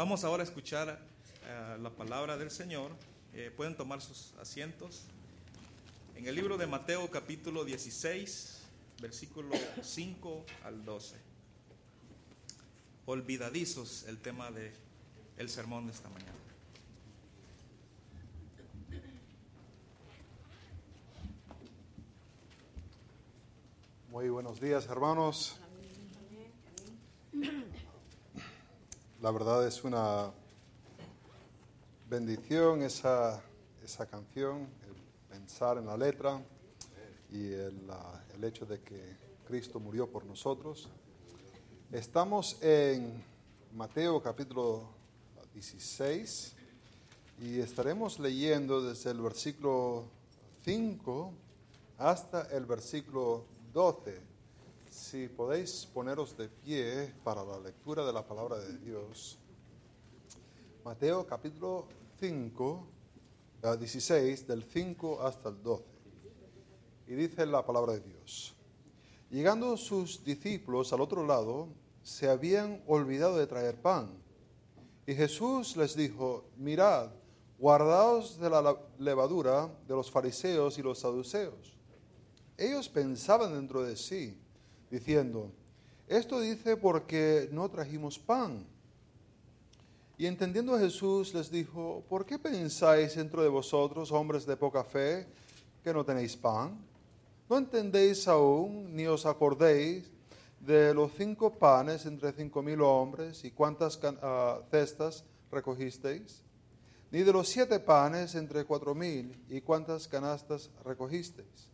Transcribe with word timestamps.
Vamos 0.00 0.24
ahora 0.24 0.42
a 0.42 0.46
escuchar 0.46 0.98
eh, 1.44 1.76
la 1.78 1.90
palabra 1.90 2.38
del 2.38 2.50
Señor. 2.50 2.90
Eh, 3.34 3.52
pueden 3.54 3.76
tomar 3.76 4.00
sus 4.00 4.32
asientos. 4.40 5.02
En 6.16 6.26
el 6.26 6.34
libro 6.34 6.56
de 6.56 6.66
Mateo 6.66 7.10
capítulo 7.10 7.66
16, 7.66 8.62
versículo 9.02 9.54
5 9.82 10.46
al 10.64 10.86
12. 10.86 11.16
Olvidadizos 13.04 14.04
el 14.04 14.16
tema 14.16 14.50
de 14.50 14.72
el 15.36 15.50
sermón 15.50 15.86
de 15.86 15.92
esta 15.92 16.08
mañana. 16.08 16.32
Muy 24.08 24.30
buenos 24.30 24.62
días, 24.62 24.86
hermanos. 24.86 25.60
La 29.20 29.30
verdad 29.30 29.66
es 29.66 29.84
una 29.84 30.32
bendición 32.08 32.80
esa, 32.80 33.42
esa 33.84 34.06
canción, 34.06 34.66
el 34.88 34.94
pensar 35.28 35.76
en 35.76 35.84
la 35.84 35.96
letra 35.98 36.40
y 37.30 37.52
el, 37.52 37.86
el 38.34 38.44
hecho 38.44 38.64
de 38.64 38.80
que 38.80 39.18
Cristo 39.46 39.78
murió 39.78 40.10
por 40.10 40.24
nosotros. 40.24 40.88
Estamos 41.92 42.62
en 42.62 43.22
Mateo 43.74 44.22
capítulo 44.22 44.88
16 45.52 46.54
y 47.42 47.60
estaremos 47.60 48.18
leyendo 48.18 48.80
desde 48.80 49.10
el 49.10 49.20
versículo 49.20 50.06
5 50.64 51.32
hasta 51.98 52.44
el 52.56 52.64
versículo 52.64 53.44
12. 53.74 54.29
Si 54.90 55.28
podéis 55.28 55.86
poneros 55.94 56.36
de 56.36 56.48
pie 56.48 57.14
para 57.22 57.44
la 57.44 57.60
lectura 57.60 58.04
de 58.04 58.12
la 58.12 58.26
palabra 58.26 58.58
de 58.58 58.76
Dios. 58.78 59.38
Mateo 60.84 61.24
capítulo 61.24 61.86
5, 62.18 62.86
eh, 63.62 63.76
16, 63.78 64.48
del 64.48 64.64
5 64.64 65.22
hasta 65.22 65.50
el 65.50 65.62
12. 65.62 65.84
Y 67.06 67.14
dice 67.14 67.46
la 67.46 67.64
palabra 67.64 67.92
de 67.92 68.00
Dios. 68.00 68.52
Llegando 69.30 69.76
sus 69.76 70.24
discípulos 70.24 70.92
al 70.92 71.02
otro 71.02 71.24
lado, 71.24 71.68
se 72.02 72.28
habían 72.28 72.82
olvidado 72.88 73.36
de 73.36 73.46
traer 73.46 73.80
pan. 73.80 74.10
Y 75.06 75.14
Jesús 75.14 75.76
les 75.76 75.94
dijo, 75.94 76.46
mirad, 76.56 77.10
guardaos 77.60 78.40
de 78.40 78.50
la 78.50 78.76
levadura 78.98 79.70
de 79.86 79.94
los 79.94 80.10
fariseos 80.10 80.78
y 80.78 80.82
los 80.82 80.98
saduceos. 80.98 81.78
Ellos 82.58 82.88
pensaban 82.88 83.54
dentro 83.54 83.84
de 83.84 83.94
sí, 83.96 84.36
diciendo, 84.90 85.50
esto 86.08 86.40
dice 86.40 86.76
porque 86.76 87.48
no 87.52 87.70
trajimos 87.70 88.18
pan. 88.18 88.66
Y 90.18 90.26
entendiendo 90.26 90.78
Jesús 90.78 91.32
les 91.32 91.50
dijo, 91.50 92.04
¿por 92.08 92.26
qué 92.26 92.38
pensáis 92.38 93.14
dentro 93.16 93.42
de 93.42 93.48
vosotros, 93.48 94.12
hombres 94.12 94.44
de 94.44 94.56
poca 94.56 94.84
fe, 94.84 95.26
que 95.82 95.94
no 95.94 96.04
tenéis 96.04 96.36
pan? 96.36 96.76
¿No 97.48 97.56
entendéis 97.56 98.28
aún, 98.28 98.94
ni 98.94 99.06
os 99.06 99.24
acordéis 99.24 100.10
de 100.60 100.92
los 100.92 101.10
cinco 101.16 101.54
panes 101.54 102.04
entre 102.04 102.32
cinco 102.32 102.62
mil 102.62 102.82
hombres 102.82 103.44
y 103.44 103.50
cuántas 103.50 103.96
uh, 103.96 104.62
cestas 104.70 105.24
recogisteis? 105.50 106.42
Ni 107.10 107.22
de 107.22 107.32
los 107.32 107.48
siete 107.48 107.80
panes 107.80 108.34
entre 108.34 108.64
cuatro 108.64 108.94
mil 108.94 109.34
y 109.48 109.62
cuántas 109.62 110.06
canastas 110.06 110.70
recogisteis? 110.84 111.70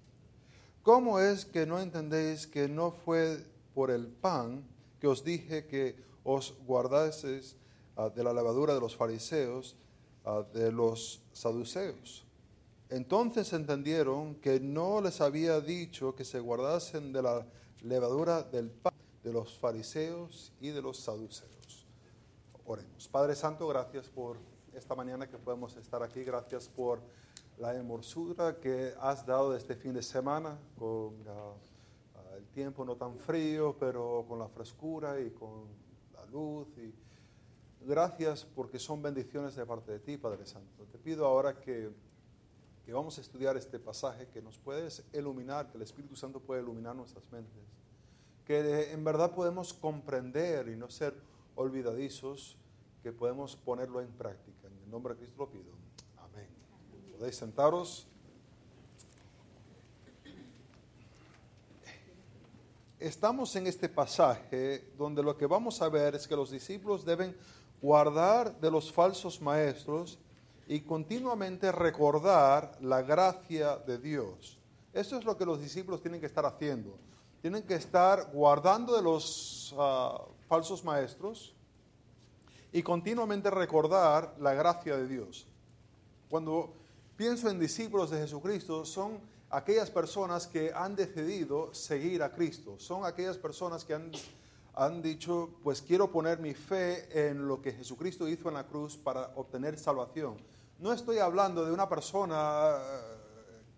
¿Cómo 0.86 1.18
es 1.18 1.44
que 1.44 1.66
no 1.66 1.80
entendéis 1.80 2.46
que 2.46 2.68
no 2.68 2.92
fue 2.92 3.44
por 3.74 3.90
el 3.90 4.06
pan 4.06 4.62
que 5.00 5.08
os 5.08 5.24
dije 5.24 5.66
que 5.66 5.96
os 6.22 6.54
guardaseis 6.64 7.56
uh, 7.96 8.08
de 8.10 8.22
la 8.22 8.32
levadura 8.32 8.72
de 8.72 8.78
los 8.78 8.94
fariseos, 8.94 9.74
uh, 10.24 10.44
de 10.56 10.70
los 10.70 11.20
saduceos? 11.32 12.24
Entonces 12.88 13.52
entendieron 13.52 14.36
que 14.36 14.60
no 14.60 15.00
les 15.00 15.20
había 15.20 15.60
dicho 15.60 16.14
que 16.14 16.25
se 16.25 16.38
guardasen 16.38 17.12
de 17.12 17.20
la 17.20 17.44
levadura 17.82 18.44
del 18.44 18.70
pan 18.70 18.94
de 19.25 19.32
los 19.32 19.58
fariseos 19.58 20.52
y 20.60 20.69
de 20.69 20.82
los 20.82 20.98
saduceos. 20.98 21.84
Oremos. 22.64 23.08
Padre 23.08 23.34
Santo, 23.34 23.66
gracias 23.66 24.08
por 24.08 24.36
esta 24.72 24.94
mañana 24.94 25.28
que 25.28 25.36
podemos 25.36 25.76
estar 25.76 26.04
aquí. 26.04 26.22
Gracias 26.22 26.69
por 26.69 27.00
la 27.59 27.75
hermosura 27.75 28.56
que 28.61 28.94
has 29.00 29.25
dado 29.25 29.56
este 29.56 29.75
fin 29.77 29.94
de 29.94 30.03
semana 30.03 30.59
con 30.78 31.15
uh, 31.27 32.37
el 32.37 32.44
tiempo 32.49 32.84
no 32.84 32.97
tan 32.97 33.17
frío, 33.17 33.77
pero 33.78 34.25
con 34.28 34.39
la 34.39 34.49
frescura 34.49 35.21
y 35.21 35.31
con 35.31 35.65
la 36.12 36.25
luz. 36.27 36.69
Y 36.77 36.93
gracias 37.87 38.44
porque 38.44 38.78
son 38.78 39.00
bendiciones 39.03 39.56
de 39.56 39.65
parte 39.65 39.93
de 39.93 40.00
ti, 40.00 40.17
Padre 40.19 40.44
Santo. 40.44 40.84
Te 40.93 40.99
pido 40.99 41.25
ahora 41.25 41.59
que, 41.59 41.91
que 42.84 42.93
vamos 42.93 43.17
a 43.17 43.22
estudiar 43.22 43.56
este 43.56 43.78
pasaje, 43.78 44.28
que 44.28 44.43
nos 44.43 44.59
puedes 44.59 45.03
iluminar, 45.15 45.71
que 45.71 45.78
el 45.78 45.83
Espíritu 45.83 46.15
Santo 46.15 46.41
pueda 46.41 46.61
iluminar 46.61 46.94
nuestras 46.94 47.31
mentes, 47.33 47.62
que 48.44 48.93
en 48.93 49.03
verdad 49.03 49.34
podemos 49.34 49.73
comprender 49.73 50.69
y 50.69 50.77
no 50.77 50.91
ser 50.91 51.15
olvidadizos, 51.55 52.59
que 53.03 53.12
podemos 53.12 53.56
ponerlo 53.56 54.00
en 54.03 54.09
práctica. 54.09 54.69
En 54.69 54.78
el 54.84 54.91
nombre 54.91 55.15
de 55.15 55.21
Cristo 55.21 55.38
lo 55.38 55.49
pido. 55.49 55.85
Podéis 57.19 57.37
sentaros. 57.37 58.06
Estamos 63.00 63.56
en 63.56 63.66
este 63.66 63.88
pasaje 63.88 64.93
donde 64.99 65.22
lo 65.22 65.34
que 65.34 65.47
vamos 65.47 65.81
a 65.81 65.88
ver 65.88 66.15
es 66.15 66.28
que 66.28 66.37
los 66.37 66.50
discípulos 66.50 67.06
deben 67.06 67.34
guardar 67.81 68.60
de 68.60 68.71
los 68.71 68.93
falsos 68.93 69.41
maestros 69.41 70.19
y 70.69 70.81
continuamente 70.81 71.72
recordar 71.72 72.76
la 72.82 73.00
gracia 73.00 73.78
de 73.78 73.97
Dios. 73.97 74.59
Esto 74.93 75.16
es 75.16 75.25
lo 75.25 75.38
que 75.38 75.47
los 75.47 75.59
discípulos 75.59 76.03
tienen 76.03 76.21
que 76.21 76.26
estar 76.26 76.44
haciendo. 76.44 76.99
Tienen 77.41 77.62
que 77.62 77.76
estar 77.76 78.31
guardando 78.31 78.94
de 78.94 79.03
los 79.03 79.72
uh, 79.72 80.21
falsos 80.49 80.84
maestros 80.84 81.55
y 82.72 82.82
continuamente 82.82 83.50
recordar 83.50 84.34
la 84.38 84.53
gracia 84.53 84.99
de 84.99 85.09
Dios. 85.09 85.47
Cuando 86.28 86.85
pienso 87.16 87.49
en 87.49 87.59
discípulos 87.59 88.10
de 88.10 88.19
Jesucristo, 88.19 88.84
son 88.84 89.19
aquellas 89.50 89.91
personas 89.91 90.47
que 90.47 90.72
han 90.75 90.94
decidido 90.94 91.72
seguir 91.72 92.22
a 92.22 92.32
Cristo, 92.32 92.78
son 92.78 93.04
aquellas 93.04 93.38
personas 93.38 93.84
que 93.84 93.94
han, 93.94 94.10
han 94.75 95.00
dicho, 95.00 95.50
pues 95.62 95.81
quiero 95.81 96.10
poner 96.10 96.38
mi 96.38 96.55
fe 96.55 97.28
en 97.28 97.49
lo 97.49 97.62
que 97.62 97.72
Jesucristo 97.72 98.28
hizo 98.28 98.49
en 98.49 98.55
la 98.55 98.66
cruz 98.66 98.97
para 98.97 99.32
obtener 99.37 99.78
salvación. 99.78 100.37
No 100.78 100.93
estoy 100.93 101.19
hablando 101.19 101.65
de 101.65 101.72
una 101.72 101.88
persona 101.88 102.78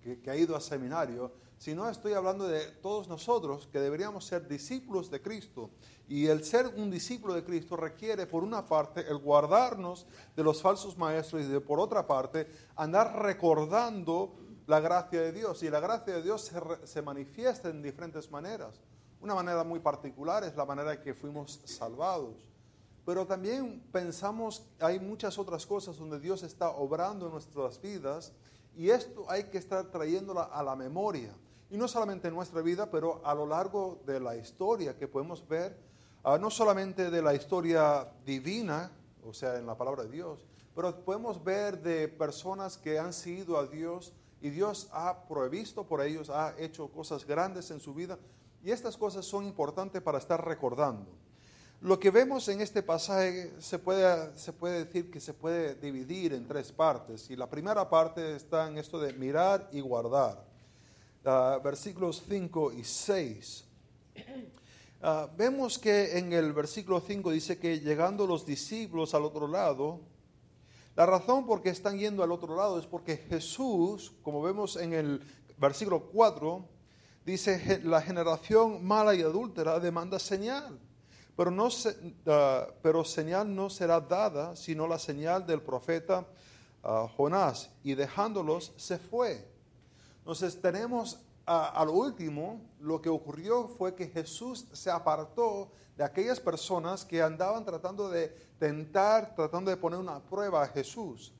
que, 0.02 0.20
que 0.20 0.30
ha 0.30 0.36
ido 0.36 0.56
a 0.56 0.60
seminario, 0.60 1.30
sino 1.58 1.88
estoy 1.88 2.12
hablando 2.12 2.46
de 2.46 2.66
todos 2.82 3.08
nosotros 3.08 3.68
que 3.70 3.80
deberíamos 3.80 4.24
ser 4.24 4.46
discípulos 4.46 5.10
de 5.10 5.20
Cristo. 5.20 5.70
Y 6.08 6.26
el 6.26 6.44
ser 6.44 6.68
un 6.68 6.90
discípulo 6.90 7.34
de 7.34 7.44
Cristo 7.44 7.76
requiere, 7.76 8.26
por 8.26 8.42
una 8.42 8.64
parte, 8.64 9.06
el 9.08 9.18
guardarnos 9.18 10.06
de 10.34 10.42
los 10.42 10.62
falsos 10.62 10.96
maestros 10.96 11.42
y 11.42 11.46
de, 11.46 11.60
por 11.60 11.80
otra 11.80 12.06
parte, 12.06 12.48
andar 12.76 13.22
recordando 13.22 14.36
la 14.66 14.80
gracia 14.80 15.20
de 15.20 15.32
Dios. 15.32 15.62
Y 15.62 15.68
la 15.68 15.80
gracia 15.80 16.14
de 16.14 16.22
Dios 16.22 16.42
se, 16.42 16.86
se 16.86 17.02
manifiesta 17.02 17.68
en 17.68 17.82
diferentes 17.82 18.30
maneras. 18.30 18.80
Una 19.20 19.34
manera 19.34 19.64
muy 19.64 19.80
particular 19.80 20.44
es 20.44 20.56
la 20.56 20.64
manera 20.64 20.94
en 20.94 21.02
que 21.02 21.12
fuimos 21.12 21.60
salvados. 21.64 22.46
Pero 23.04 23.26
también 23.26 23.82
pensamos, 23.90 24.62
hay 24.78 25.00
muchas 25.00 25.38
otras 25.38 25.66
cosas 25.66 25.96
donde 25.96 26.20
Dios 26.20 26.42
está 26.42 26.70
obrando 26.70 27.26
en 27.26 27.32
nuestras 27.32 27.80
vidas 27.80 28.32
y 28.76 28.90
esto 28.90 29.24
hay 29.28 29.44
que 29.44 29.58
estar 29.58 29.90
trayéndola 29.90 30.42
a 30.44 30.62
la 30.62 30.76
memoria. 30.76 31.34
Y 31.70 31.76
no 31.76 31.86
solamente 31.86 32.28
en 32.28 32.34
nuestra 32.34 32.62
vida, 32.62 32.90
pero 32.90 33.20
a 33.24 33.34
lo 33.34 33.46
largo 33.46 34.00
de 34.06 34.20
la 34.20 34.36
historia 34.36 34.96
que 34.96 35.06
podemos 35.06 35.46
ver, 35.46 35.76
uh, 36.24 36.38
no 36.38 36.50
solamente 36.50 37.10
de 37.10 37.22
la 37.22 37.34
historia 37.34 38.10
divina, 38.24 38.90
o 39.24 39.34
sea, 39.34 39.56
en 39.56 39.66
la 39.66 39.76
palabra 39.76 40.04
de 40.04 40.10
Dios, 40.10 40.46
pero 40.74 40.94
podemos 41.04 41.42
ver 41.42 41.82
de 41.82 42.08
personas 42.08 42.78
que 42.78 42.98
han 42.98 43.12
seguido 43.12 43.58
a 43.58 43.66
Dios 43.66 44.12
y 44.40 44.50
Dios 44.50 44.88
ha 44.92 45.24
provisto 45.26 45.84
por 45.84 46.00
ellos, 46.00 46.30
ha 46.30 46.54
hecho 46.58 46.88
cosas 46.88 47.26
grandes 47.26 47.70
en 47.70 47.80
su 47.80 47.92
vida. 47.92 48.18
Y 48.62 48.70
estas 48.70 48.96
cosas 48.96 49.24
son 49.24 49.44
importantes 49.44 50.00
para 50.00 50.18
estar 50.18 50.44
recordando. 50.44 51.10
Lo 51.80 52.00
que 52.00 52.10
vemos 52.10 52.48
en 52.48 52.60
este 52.60 52.82
pasaje 52.82 53.52
se 53.60 53.78
puede, 53.78 54.36
se 54.36 54.52
puede 54.52 54.84
decir 54.84 55.10
que 55.10 55.20
se 55.20 55.34
puede 55.34 55.74
dividir 55.74 56.32
en 56.32 56.46
tres 56.46 56.72
partes. 56.72 57.30
Y 57.30 57.36
la 57.36 57.48
primera 57.48 57.88
parte 57.88 58.34
está 58.34 58.66
en 58.68 58.78
esto 58.78 58.98
de 58.98 59.12
mirar 59.12 59.68
y 59.70 59.80
guardar. 59.80 60.47
Uh, 61.24 61.60
versículos 61.62 62.22
5 62.28 62.72
y 62.72 62.84
6. 62.84 63.64
Uh, 65.00 65.28
vemos 65.36 65.78
que 65.78 66.16
en 66.18 66.32
el 66.32 66.52
versículo 66.52 67.00
5 67.00 67.30
dice 67.30 67.58
que 67.58 67.80
llegando 67.80 68.26
los 68.26 68.46
discípulos 68.46 69.14
al 69.14 69.24
otro 69.24 69.46
lado, 69.46 70.00
la 70.96 71.06
razón 71.06 71.46
por 71.46 71.60
qué 71.62 71.70
están 71.70 71.98
yendo 71.98 72.22
al 72.22 72.32
otro 72.32 72.56
lado 72.56 72.78
es 72.78 72.86
porque 72.86 73.16
Jesús, 73.16 74.12
como 74.22 74.42
vemos 74.42 74.76
en 74.76 74.92
el 74.94 75.20
versículo 75.58 76.04
4, 76.10 76.64
dice, 77.24 77.80
la 77.84 78.00
generación 78.00 78.84
mala 78.84 79.14
y 79.14 79.22
adúltera 79.22 79.78
demanda 79.80 80.18
señal, 80.18 80.78
pero, 81.36 81.50
no 81.50 81.70
se- 81.70 81.96
ah, 82.26 82.66
pero 82.82 83.04
señal 83.04 83.54
no 83.54 83.70
será 83.70 84.00
dada 84.00 84.56
sino 84.56 84.86
la 84.88 84.98
señal 84.98 85.46
del 85.46 85.62
profeta 85.62 86.26
ah, 86.82 87.06
Jonás, 87.16 87.70
y 87.84 87.94
dejándolos 87.94 88.72
se 88.76 88.98
fue. 88.98 89.57
Entonces 90.28 90.60
tenemos 90.60 91.18
ah, 91.46 91.72
al 91.74 91.88
último, 91.88 92.60
lo 92.80 93.00
que 93.00 93.08
ocurrió 93.08 93.66
fue 93.66 93.94
que 93.94 94.08
Jesús 94.08 94.66
se 94.74 94.90
apartó 94.90 95.70
de 95.96 96.04
aquellas 96.04 96.38
personas 96.38 97.02
que 97.02 97.22
andaban 97.22 97.64
tratando 97.64 98.10
de 98.10 98.28
tentar, 98.58 99.34
tratando 99.34 99.70
de 99.70 99.78
poner 99.78 99.98
una 99.98 100.20
prueba 100.20 100.62
a 100.62 100.66
Jesús. 100.66 101.32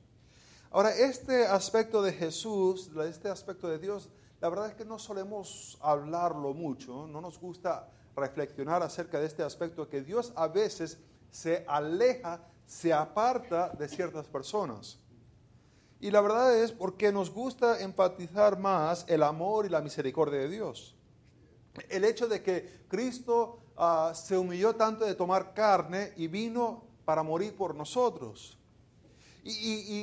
Ahora, 0.71 0.89
este 0.89 1.45
aspecto 1.45 2.01
de 2.01 2.13
Jesús, 2.13 2.89
este 3.07 3.29
aspecto 3.29 3.67
de 3.67 3.77
Dios, 3.77 4.09
la 4.41 4.49
verdad 4.49 4.69
es 4.69 4.73
que 4.73 4.85
no 4.85 4.97
solemos 4.97 5.77
hablarlo 5.81 6.55
mucho, 6.55 7.05
no 7.05 7.21
nos 7.21 7.39
gusta 7.39 7.91
reflexionar 8.15 8.81
acerca 8.81 9.19
de 9.19 9.27
este 9.27 9.43
aspecto, 9.43 9.87
que 9.87 10.01
Dios 10.01 10.33
a 10.35 10.47
veces 10.47 10.97
se 11.29 11.63
aleja, 11.67 12.41
se 12.65 12.91
aparta 12.91 13.69
de 13.69 13.87
ciertas 13.87 14.27
personas. 14.27 14.97
Y 15.99 16.11
la 16.11 16.21
verdad 16.21 16.57
es 16.57 16.71
porque 16.71 17.11
nos 17.11 17.29
gusta 17.29 17.81
empatizar 17.81 18.57
más 18.57 19.05
el 19.07 19.21
amor 19.23 19.65
y 19.65 19.69
la 19.69 19.81
misericordia 19.81 20.39
de 20.39 20.49
Dios. 20.49 20.95
El 21.89 22.05
hecho 22.05 22.27
de 22.27 22.41
que 22.41 22.85
Cristo 22.87 23.59
ah, 23.77 24.13
se 24.15 24.37
humilló 24.37 24.75
tanto 24.75 25.05
de 25.05 25.15
tomar 25.15 25.53
carne 25.53 26.13
y 26.15 26.27
vino 26.27 26.83
para 27.05 27.21
morir 27.23 27.55
por 27.55 27.75
nosotros. 27.75 28.57
Y, 29.43 29.51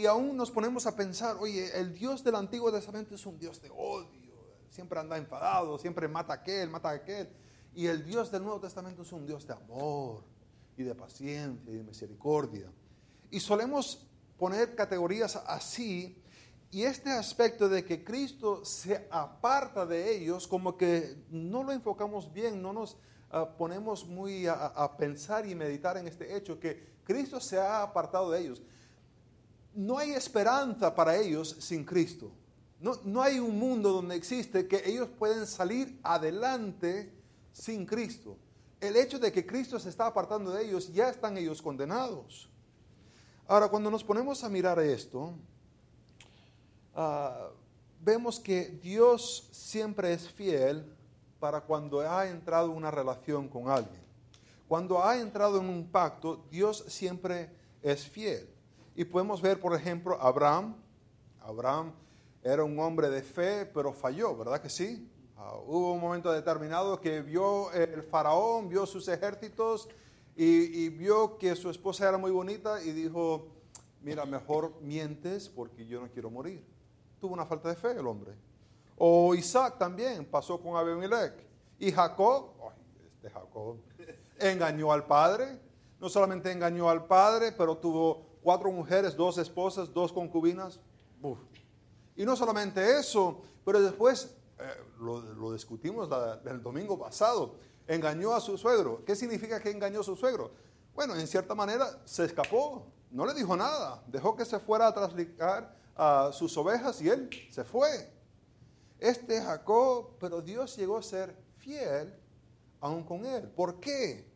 y- 0.01 0.07
aún 0.07 0.37
nos 0.37 0.51
ponemos 0.51 0.87
a 0.87 0.97
pensar, 0.97 1.37
oye, 1.41 1.79
el 1.79 1.95
Dios 1.95 2.25
del 2.25 2.35
Antiguo 2.35 2.73
Testamento 2.73 3.15
es 3.15 3.25
un 3.27 3.39
Dios 3.39 3.61
de 3.63 3.71
odio, 3.71 4.35
siempre 4.71 4.99
anda 4.99 5.17
enfadado, 5.19 5.79
siempre 5.79 6.09
mata 6.09 6.33
a 6.33 6.37
aquel, 6.37 6.69
mata 6.71 6.91
a 6.91 6.95
aquel. 6.95 7.29
Y 7.75 7.87
el 7.87 8.05
Dios 8.05 8.31
del 8.31 8.43
Nuevo 8.43 8.61
Testamento 8.61 9.03
es 9.03 9.13
un 9.13 9.27
Dios 9.27 9.47
de 9.47 9.53
amor 9.53 10.25
y 10.77 10.83
de 10.83 10.95
paciencia 10.95 11.71
y 11.73 11.77
de 11.77 11.83
misericordia. 11.85 12.73
Y 13.31 13.39
solemos 13.41 14.07
poner 14.39 14.75
categorías 14.75 15.37
así, 15.47 16.23
y 16.71 16.83
este 16.83 17.11
aspecto 17.11 17.69
de 17.69 17.85
que 17.85 18.05
Cristo 18.05 18.65
se 18.65 19.07
aparta 19.11 19.87
de 19.87 20.17
ellos, 20.17 20.47
como 20.47 20.77
que 20.77 21.17
no 21.31 21.63
lo 21.63 21.73
enfocamos 21.73 22.33
bien, 22.33 22.61
no 22.61 22.73
nos 22.73 22.97
ah, 23.31 23.49
ponemos 23.57 24.07
muy 24.07 24.47
a, 24.47 24.53
a 24.53 24.97
pensar 24.97 25.47
y 25.47 25.55
meditar 25.55 25.97
en 25.97 26.09
este 26.09 26.37
hecho, 26.37 26.59
que 26.59 26.97
Cristo 27.05 27.41
se 27.41 27.59
ha 27.59 27.83
apartado 27.83 28.31
de 28.31 28.41
ellos 28.41 28.63
no 29.77 29.99
hay 29.99 30.13
esperanza 30.13 30.95
para 30.95 31.17
ellos 31.17 31.55
sin 31.61 31.85
Cristo. 31.85 32.33
No, 32.81 32.99
no 33.05 33.23
hay 33.23 33.39
un 33.39 33.59
mundo 33.59 33.93
donde 33.93 34.17
existe 34.17 34.67
que 34.67 34.83
ellos 34.85 35.09
pueden 35.19 35.47
salir 35.47 36.01
adelante 36.03 37.13
sin 37.53 37.85
Cristo. 37.85 38.37
El 38.81 38.97
hecho 38.97 39.19
de 39.19 39.31
que 39.31 39.47
Cristo 39.47 39.79
se 39.79 39.91
está 39.91 40.07
apartando 40.07 40.51
de 40.51 40.65
ellos, 40.65 40.93
ya 40.93 41.11
están 41.11 41.37
ellos 41.37 41.61
condenados. 41.61 42.49
Ahora, 43.49 43.69
cuando 43.69 43.93
nos 43.93 44.03
ponemos 44.03 44.43
a 44.43 44.49
mirar 44.49 44.81
esto, 44.81 45.33
ah, 46.97 47.49
vemos 48.01 48.41
que 48.41 48.71
Dios 48.83 49.49
siempre 49.53 50.13
es 50.13 50.29
fiel 50.29 50.85
para 51.39 51.61
cuando 51.61 52.01
ha 52.01 52.27
entrado 52.27 52.73
en 52.73 52.77
una 52.77 52.91
relación 52.91 53.47
con 53.47 53.69
alguien. 53.69 54.03
Cuando 54.67 55.01
ha 55.05 55.17
entrado 55.17 55.61
en 55.61 55.69
un 55.69 55.87
pacto, 55.87 56.45
Dios 56.51 56.87
siempre 56.89 57.49
es 57.83 58.05
fiel. 58.09 58.49
Y 58.97 59.05
podemos 59.05 59.41
ver, 59.41 59.61
por 59.61 59.77
ejemplo, 59.77 60.21
Abraham. 60.21 60.75
Abraham 61.41 61.93
era 62.43 62.65
un 62.65 62.77
hombre 62.81 63.11
de 63.11 63.23
fe, 63.23 63.65
pero 63.65 63.93
falló, 63.93 64.37
¿verdad 64.37 64.61
que 64.61 64.71
sí? 64.71 65.09
Ah, 65.37 65.55
hubo 65.65 65.93
un 65.93 66.01
momento 66.01 66.33
determinado 66.33 67.01
que 67.01 67.23
vio 67.23 67.71
el 67.71 68.03
faraón, 68.03 68.69
vio 68.69 68.87
sus 68.87 69.07
ejércitos 69.07 69.89
y, 70.39 70.91
vio 70.91 71.39
que 71.39 71.57
su 71.57 71.71
esposa 71.71 72.09
era 72.09 72.19
muy 72.19 72.31
bonita 72.31 72.83
y 72.83 72.93
dijo, 72.93 73.49
mira, 74.03 74.27
mejor 74.27 74.79
mientes 74.83 75.49
porque 75.49 75.87
yo 75.87 76.01
no 76.01 76.09
quiero 76.09 76.31
morir. 76.31 76.63
Tuvo 77.19 77.33
una 77.33 77.47
falta 77.47 77.71
de 77.71 77.75
fe 77.75 77.93
el 77.93 78.07
hombre. 78.07 78.35
O 78.99 79.35
Isaac 79.35 79.79
también 79.79 80.27
pasó 80.27 80.61
con 80.61 80.77
Abimelech. 80.77 81.33
Y 81.79 81.91
Jacob, 81.91 82.51
este 83.15 83.31
Jacob, 83.31 83.77
engañó 84.39 84.93
al 84.93 85.07
padre. 85.07 85.59
No 85.99 86.11
solamente 86.11 86.53
engañó 86.53 86.91
al 86.91 87.07
padre, 87.07 87.53
pero 87.53 87.79
tuvo 87.79 88.27
cuatro 88.43 88.71
mujeres, 88.71 89.17
dos 89.17 89.39
esposas, 89.39 89.93
dos 89.93 90.13
concubinas. 90.13 90.81
Y 92.15 92.27
no 92.27 92.37
solamente 92.37 92.99
eso, 92.99 93.41
pero 93.65 93.81
después, 93.81 94.37
eh, 94.59 94.65
lo, 94.99 95.21
lo 95.21 95.53
discutimos 95.55 96.11
el 96.45 96.63
domingo 96.63 96.99
pasado, 96.99 97.55
engañó 97.87 98.35
a 98.35 98.41
su 98.41 98.59
suegro. 98.59 99.05
¿Qué 99.05 99.15
significa 99.17 99.61
que 99.61 99.71
engañó 99.71 100.01
a 100.01 100.05
su 100.05 100.17
suegro? 100.17 100.51
Bueno, 100.95 101.15
en 101.15 101.27
cierta 101.27 101.55
manera 101.55 102.01
se 102.05 102.25
escapó, 102.25 102.87
no 103.11 103.27
le 103.27 103.35
dijo 103.35 103.57
nada, 103.57 104.03
dejó 104.07 104.35
que 104.35 104.45
se 104.45 104.59
fuera 104.59 104.87
a 104.87 104.95
traslicar 104.95 105.77
a 105.95 106.31
sus 106.33 106.57
ovejas 106.57 107.01
y 107.01 107.09
él 107.09 107.29
se 107.51 107.65
fue. 107.65 108.11
Este 108.99 109.41
Jacob, 109.43 110.17
pero 110.19 110.41
Dios 110.41 110.75
llegó 110.77 110.97
a 110.97 111.03
ser 111.03 111.37
fiel 111.59 112.15
aún 112.81 113.05
con 113.05 113.27
él. 113.27 113.43
¿Por 113.49 113.79
qué? 113.79 114.27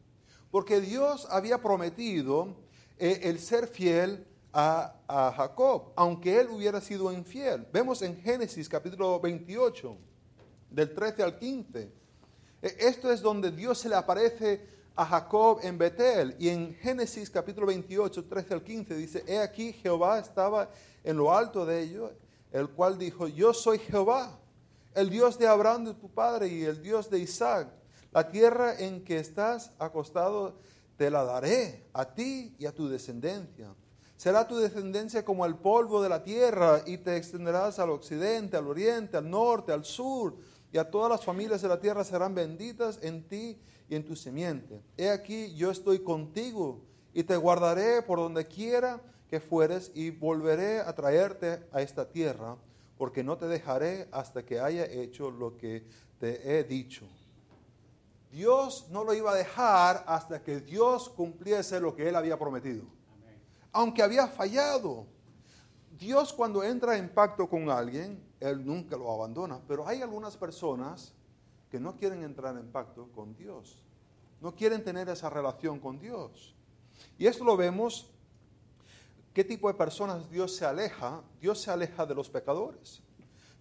Porque 0.51 0.81
Dios 0.81 1.27
había 1.31 1.63
prometido 1.63 2.57
eh, 2.99 3.21
el 3.25 3.39
ser 3.39 3.67
fiel 3.67 4.27
a, 4.53 4.97
a 5.09 5.33
Jacob, 5.33 5.93
aunque 5.97 6.41
él 6.41 6.49
hubiera 6.51 6.81
sido 6.81 7.13
infiel. 7.13 7.67
Vemos 7.73 8.03
en 8.03 8.21
Génesis 8.21 8.69
capítulo 8.69 9.19
28, 9.21 9.97
del 10.71 10.95
13 10.95 11.23
al 11.23 11.39
15. 11.39 12.00
Eh, 12.63 12.77
Esto 12.81 13.11
es 13.11 13.21
donde 13.23 13.51
Dios 13.51 13.79
se 13.79 13.89
le 13.89 13.95
aparece 13.95 14.61
a 14.97 15.07
Jacob 15.07 15.61
en 15.63 15.79
Betel. 15.79 16.37
Y 16.39 16.49
en 16.49 16.75
Génesis 16.75 17.31
capítulo 17.31 17.67
28, 17.67 18.25
13 18.25 18.55
al 18.55 18.63
15 18.63 18.95
dice, 18.97 19.25
He 19.27 19.39
aquí 19.39 19.73
Jehová 19.73 20.19
estaba 20.19 20.71
en 21.05 21.17
lo 21.17 21.35
alto 21.35 21.65
de 21.65 21.81
ellos, 21.81 22.11
el 22.53 22.69
cual 22.69 22.99
dijo, 22.99 23.29
Yo 23.29 23.55
soy 23.55 23.79
Jehová, 23.79 24.39
el 24.95 25.09
Dios 25.09 25.39
de 25.39 25.47
Abraham 25.47 25.95
tu 25.99 26.11
padre 26.11 26.49
y 26.49 26.65
el 26.65 26.83
Dios 26.83 27.09
de 27.09 27.21
Isaac. 27.21 27.69
La 28.13 28.29
tierra 28.29 28.79
en 28.79 29.05
que 29.05 29.19
estás 29.19 29.71
acostado 29.79 30.59
te 30.97 31.11
la 31.11 31.25
daré 31.25 31.87
a 31.93 32.05
ti 32.05 32.55
y 32.59 32.67
a 32.67 32.75
tu 32.75 32.89
descendencia. 32.89 33.73
Será 34.17 34.47
tu 34.47 34.57
descendencia 34.57 35.25
como 35.25 35.47
el 35.47 35.55
polvo 35.57 36.03
de 36.03 36.11
la 36.11 36.23
tierra 36.23 36.83
y 36.85 36.99
te 36.99 37.17
extenderás 37.17 37.79
al 37.79 37.89
occidente, 37.89 38.57
al 38.57 38.67
oriente, 38.67 39.17
al 39.17 39.31
norte, 39.31 39.73
al 39.73 39.85
sur, 39.85 40.35
y 40.73 40.79
a 40.79 40.91
todas 40.91 41.11
las 41.11 41.25
familias 41.25 41.63
de 41.63 41.69
la 41.69 41.81
tierra 41.81 42.05
serán 42.05 42.35
benditas 42.35 42.99
en 43.03 43.27
ti 43.27 43.59
y 43.89 43.95
en 43.95 44.05
tu 44.05 44.15
simiente. 44.15 44.81
He 44.97 45.11
aquí, 45.11 45.55
yo 45.55 45.71
estoy 45.71 46.01
contigo 46.01 46.81
y 47.13 47.25
te 47.25 47.37
guardaré 47.37 48.03
por 48.03 48.19
donde 48.19 48.47
quiera 48.47 49.01
que 49.29 49.41
fueres 49.41 49.91
y 49.95 50.11
volveré 50.11 50.81
a 50.81 50.95
traerte 50.95 51.65
a 51.73 51.83
esta 51.83 52.09
tierra, 52.09 52.57
porque 52.99 53.23
no 53.23 53.37
te 53.37 53.47
dejaré 53.47 54.09
hasta 54.13 54.45
que 54.45 54.61
haya 54.61 54.85
hecho 54.85 55.31
lo 55.31 55.57
que 55.57 55.85
te 56.19 56.59
he 56.59 56.65
dicho. 56.65 57.07
Dios 58.31 58.87
no 58.91 59.03
lo 59.03 59.13
iba 59.13 59.33
a 59.33 59.37
dejar 59.37 60.05
hasta 60.07 60.43
que 60.43 60.61
Dios 60.61 61.09
cumpliese 61.09 61.81
lo 61.81 61.95
que 61.95 62.09
él 62.09 62.15
había 62.15 62.39
prometido. 62.39 62.85
Aunque 63.73 64.03
había 64.03 64.29
fallado. 64.29 65.07
Dios 65.99 66.33
cuando 66.33 66.63
entra 66.63 66.97
en 66.97 67.09
pacto 67.09 67.49
con 67.49 67.69
alguien, 67.71 68.23
él 68.41 68.65
nunca 68.65 68.97
lo 68.97 69.13
abandona. 69.13 69.61
Pero 69.69 69.87
hay 69.87 70.03
algunas 70.03 70.37
personas 70.37 71.13
que 71.71 71.79
no 71.79 71.97
quieren 71.97 72.25
entrar 72.25 72.57
en 72.57 72.73
pacto 72.73 73.09
con 73.15 73.37
Dios. 73.37 73.79
No 74.41 74.55
quieren 74.55 74.83
tener 74.83 75.09
esa 75.09 75.31
relación 75.31 75.79
con 75.79 76.01
Dios. 76.01 76.55
Y 77.19 77.27
esto 77.27 77.45
lo 77.45 77.57
vemos, 77.57 78.11
qué 79.33 79.45
tipo 79.45 79.69
de 79.69 79.75
personas 79.75 80.31
Dios 80.31 80.57
se 80.57 80.65
aleja. 80.65 81.23
Dios 81.41 81.61
se 81.61 81.71
aleja 81.71 82.07
de 82.07 82.15
los 82.15 82.29
pecadores. 82.31 83.03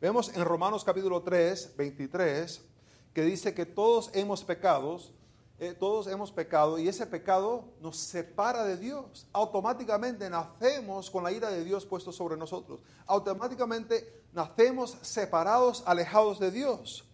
Vemos 0.01 0.33
en 0.33 0.45
Romanos 0.45 0.85
capítulo 0.85 1.21
3, 1.21 1.75
23, 1.75 2.65
que 3.13 3.21
dice 3.23 3.53
que 3.53 3.65
todos 3.65 4.09
hemos 4.13 4.45
pecados, 4.45 5.13
eh, 5.61 5.75
todos 5.77 6.07
hemos 6.07 6.31
pecado 6.31 6.79
y 6.79 6.87
ese 6.87 7.05
pecado 7.05 7.65
nos 7.81 7.97
separa 7.97 8.63
de 8.63 8.77
Dios. 8.77 9.27
Automáticamente 9.33 10.29
nacemos 10.29 11.11
con 11.11 11.23
la 11.23 11.33
ira 11.33 11.49
de 11.49 11.65
Dios 11.65 11.85
puesto 11.85 12.13
sobre 12.13 12.37
nosotros. 12.37 12.81
Automáticamente 13.05 14.23
nacemos 14.31 14.97
separados, 15.01 15.83
alejados 15.85 16.39
de 16.39 16.51
Dios. 16.51 17.05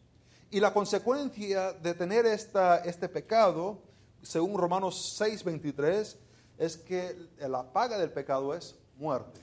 Y 0.52 0.60
la 0.60 0.74
consecuencia 0.74 1.74
de 1.74 1.96
tener 1.96 2.28
esta, 2.28 2.78
este 2.78 3.10
pecado, 3.10 3.80
según 4.22 4.60
Romanos 4.60 5.16
6, 5.18 5.44
23, 5.44 6.18
es 6.60 6.78
que 6.78 7.18
la 7.40 7.74
paga 7.74 7.98
del 7.98 8.12
pecado 8.12 8.54
es 8.54 8.76
muerte. 8.96 9.42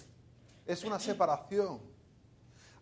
Es 0.65 0.85
una 0.85 1.01
separación. 1.01 1.81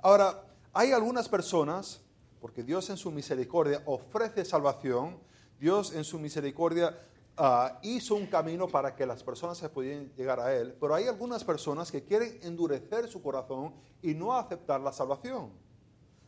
Ahora, 0.00 0.44
hay 0.74 0.92
algunas 0.92 1.30
personas, 1.30 2.02
porque 2.42 2.62
Dios 2.62 2.90
en 2.90 2.98
su 2.98 3.10
misericordia 3.10 3.82
ofrece 3.86 4.44
salvación, 4.44 5.18
Dios 5.60 5.92
en 5.94 6.04
su 6.04 6.18
misericordia 6.18 6.98
ah, 7.36 7.78
hizo 7.82 8.14
un 8.14 8.26
camino 8.26 8.66
para 8.66 8.96
que 8.96 9.04
las 9.04 9.22
personas 9.22 9.58
se 9.58 9.68
pudieran 9.68 10.10
llegar 10.16 10.40
a 10.40 10.56
Él, 10.56 10.74
pero 10.80 10.94
hay 10.94 11.06
algunas 11.06 11.44
personas 11.44 11.92
que 11.92 12.02
quieren 12.02 12.40
endurecer 12.42 13.06
su 13.08 13.22
corazón 13.22 13.74
y 14.00 14.14
no 14.14 14.34
aceptar 14.34 14.80
la 14.80 14.90
salvación. 14.90 15.50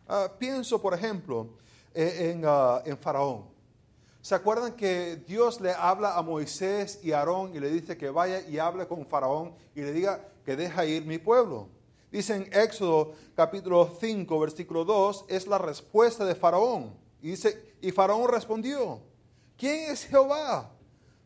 Ah, 0.07 0.31
pienso, 0.39 0.83
por 0.83 0.93
ejemplo, 0.93 1.49
en, 1.95 2.43
ah, 2.45 2.83
en 2.85 2.99
Faraón. 2.99 3.51
¿Se 4.21 4.35
acuerdan 4.35 4.75
que 4.75 5.17
Dios 5.27 5.63
le 5.63 5.73
habla 5.73 6.17
a 6.17 6.23
Moisés 6.23 7.01
y 7.03 7.13
a 7.13 7.21
Aarón 7.21 7.57
y 7.57 7.59
le 7.59 7.71
dice 7.71 7.97
que 7.97 8.11
vaya 8.11 8.47
y 8.47 8.59
hable 8.59 8.87
con 8.87 9.07
Faraón 9.07 9.55
y 9.75 9.81
le 9.81 9.93
diga 9.93 10.29
que 10.45 10.57
deja 10.57 10.85
ir 10.85 11.07
mi 11.07 11.17
pueblo? 11.17 11.69
Dice 12.13 12.37
en 12.37 12.49
Éxodo 12.53 13.15
capítulo 13.35 13.97
5, 13.99 14.39
versículo 14.39 14.85
2, 14.85 15.25
es 15.29 15.47
la 15.47 15.57
respuesta 15.57 16.27
de 16.27 16.35
Faraón. 16.35 16.95
Y 17.23 17.31
dice, 17.31 17.75
y 17.81 17.91
Faraón 17.91 18.31
respondió, 18.31 19.01
¿quién 19.63 19.93
es 19.93 20.05
Jehová 20.07 20.73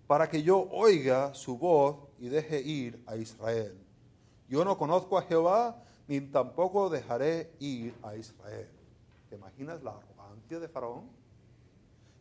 para 0.06 0.28
que 0.28 0.42
yo 0.42 0.68
oiga 0.70 1.32
su 1.32 1.56
voz 1.56 1.96
y 2.18 2.28
deje 2.28 2.60
ir 2.60 3.02
a 3.06 3.16
Israel? 3.16 3.82
Yo 4.46 4.62
no 4.62 4.76
conozco 4.76 5.16
a 5.16 5.22
Jehová, 5.22 5.82
ni 6.06 6.20
tampoco 6.20 6.90
dejaré 6.90 7.50
ir 7.60 7.94
a 8.02 8.14
Israel. 8.14 8.68
¿Te 9.30 9.36
imaginas 9.36 9.82
la 9.82 9.92
arrogancia 9.92 10.60
de 10.60 10.68
Faraón? 10.68 11.08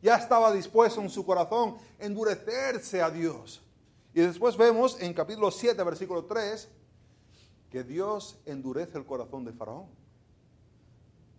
ya 0.02 0.16
estaba 0.16 0.54
dispuesto 0.54 1.02
en 1.02 1.10
su 1.10 1.26
corazón 1.26 1.76
endurecerse 2.00 3.02
a 3.02 3.10
Dios. 3.10 3.62
Y 4.14 4.22
después 4.22 4.56
vemos 4.56 5.02
en 5.02 5.14
capítulo 5.14 5.52
7, 5.52 5.84
versículo 5.84 6.24
3, 6.24 6.70
que 7.70 7.84
Dios 7.84 8.38
endurece 8.46 8.98
el 8.98 9.06
corazón 9.06 9.44
de 9.44 9.52
Faraón. 9.52 9.88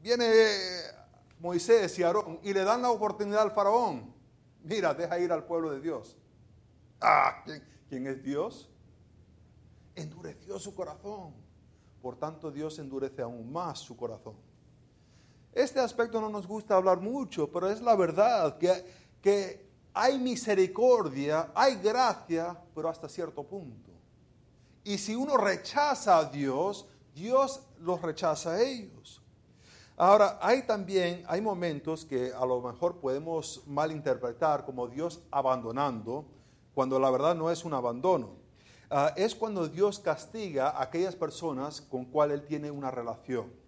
Viene 0.03 0.27
Moisés 1.41 1.99
y 1.99 2.03
Aarón 2.03 2.41
y 2.43 2.53
le 2.53 2.65
dan 2.65 2.83
la 2.83 2.91
oportunidad 2.91 3.41
al 3.41 3.53
Faraón. 3.53 4.16
Mira, 4.67 4.93
deja 4.95 5.17
ir 5.21 5.31
al 5.31 5.45
pueblo 5.45 5.71
de 5.71 5.81
Dios. 5.81 6.17
Ah, 7.01 7.41
¿quién, 7.45 7.63
quién 7.89 8.07
es 8.09 8.21
Dios? 8.23 8.69
Endureció 9.95 10.59
su 10.59 10.75
corazón. 10.75 11.35
Por 12.03 12.17
tanto, 12.17 12.51
Dios 12.51 12.77
endurece 12.81 13.23
aún 13.23 13.53
más 13.53 13.79
su 13.79 13.97
corazón. 13.97 14.35
Este 15.53 15.79
aspecto 15.79 16.21
no 16.21 16.29
nos 16.29 16.49
gusta 16.49 16.75
hablar 16.75 16.99
mucho, 16.99 17.51
pero 17.51 17.71
es 17.71 17.81
la 17.81 17.95
verdad, 17.95 18.59
que, 18.59 18.85
que 19.23 19.71
hay 19.95 20.19
misericordia, 20.19 21.53
hay 21.55 21.77
gracia, 21.77 22.61
pero 22.75 22.89
hasta 22.89 23.09
cierto 23.09 23.45
punto. 23.45 23.93
Y 24.83 24.99
si 24.99 25.15
uno 25.15 25.37
rechaza 25.37 26.19
a 26.19 26.25
Dios, 26.25 26.89
Dios 27.15 27.63
los 27.79 28.03
rechaza 28.03 28.55
a 28.55 28.63
ellos. 28.63 29.23
Ahora, 29.97 30.39
hay 30.43 30.63
también, 30.63 31.25
hay 31.27 31.41
momentos 31.41 32.05
que 32.05 32.33
a 32.33 32.45
lo 32.45 32.61
mejor 32.61 32.97
podemos 32.97 33.63
malinterpretar 33.67 34.65
como 34.65 34.89
Dios 34.89 35.23
abandonando, 35.31 36.27
cuando 36.75 36.99
la 36.99 37.11
verdad 37.11 37.35
no 37.35 37.51
es 37.51 37.65
un 37.65 37.73
abandono. 37.73 38.37
Ah, 38.91 39.13
es 39.17 39.35
cuando 39.35 39.67
Dios 39.69 39.99
castiga 39.99 40.71
a 40.71 40.83
aquellas 40.83 41.17
personas 41.17 41.81
con 41.81 42.05
cuales 42.05 42.41
Él 42.41 42.47
tiene 42.47 42.71
una 42.71 42.91
relación 42.91 43.67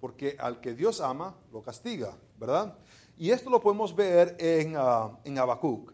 porque 0.00 0.36
al 0.38 0.60
que 0.60 0.74
Dios 0.74 1.00
ama, 1.00 1.34
lo 1.52 1.62
castiga, 1.62 2.16
¿verdad? 2.38 2.76
Y 3.16 3.30
esto 3.30 3.50
lo 3.50 3.60
podemos 3.60 3.94
ver 3.94 4.36
en, 4.38 4.76
uh, 4.76 5.18
en 5.24 5.38
Habacuc. 5.38 5.92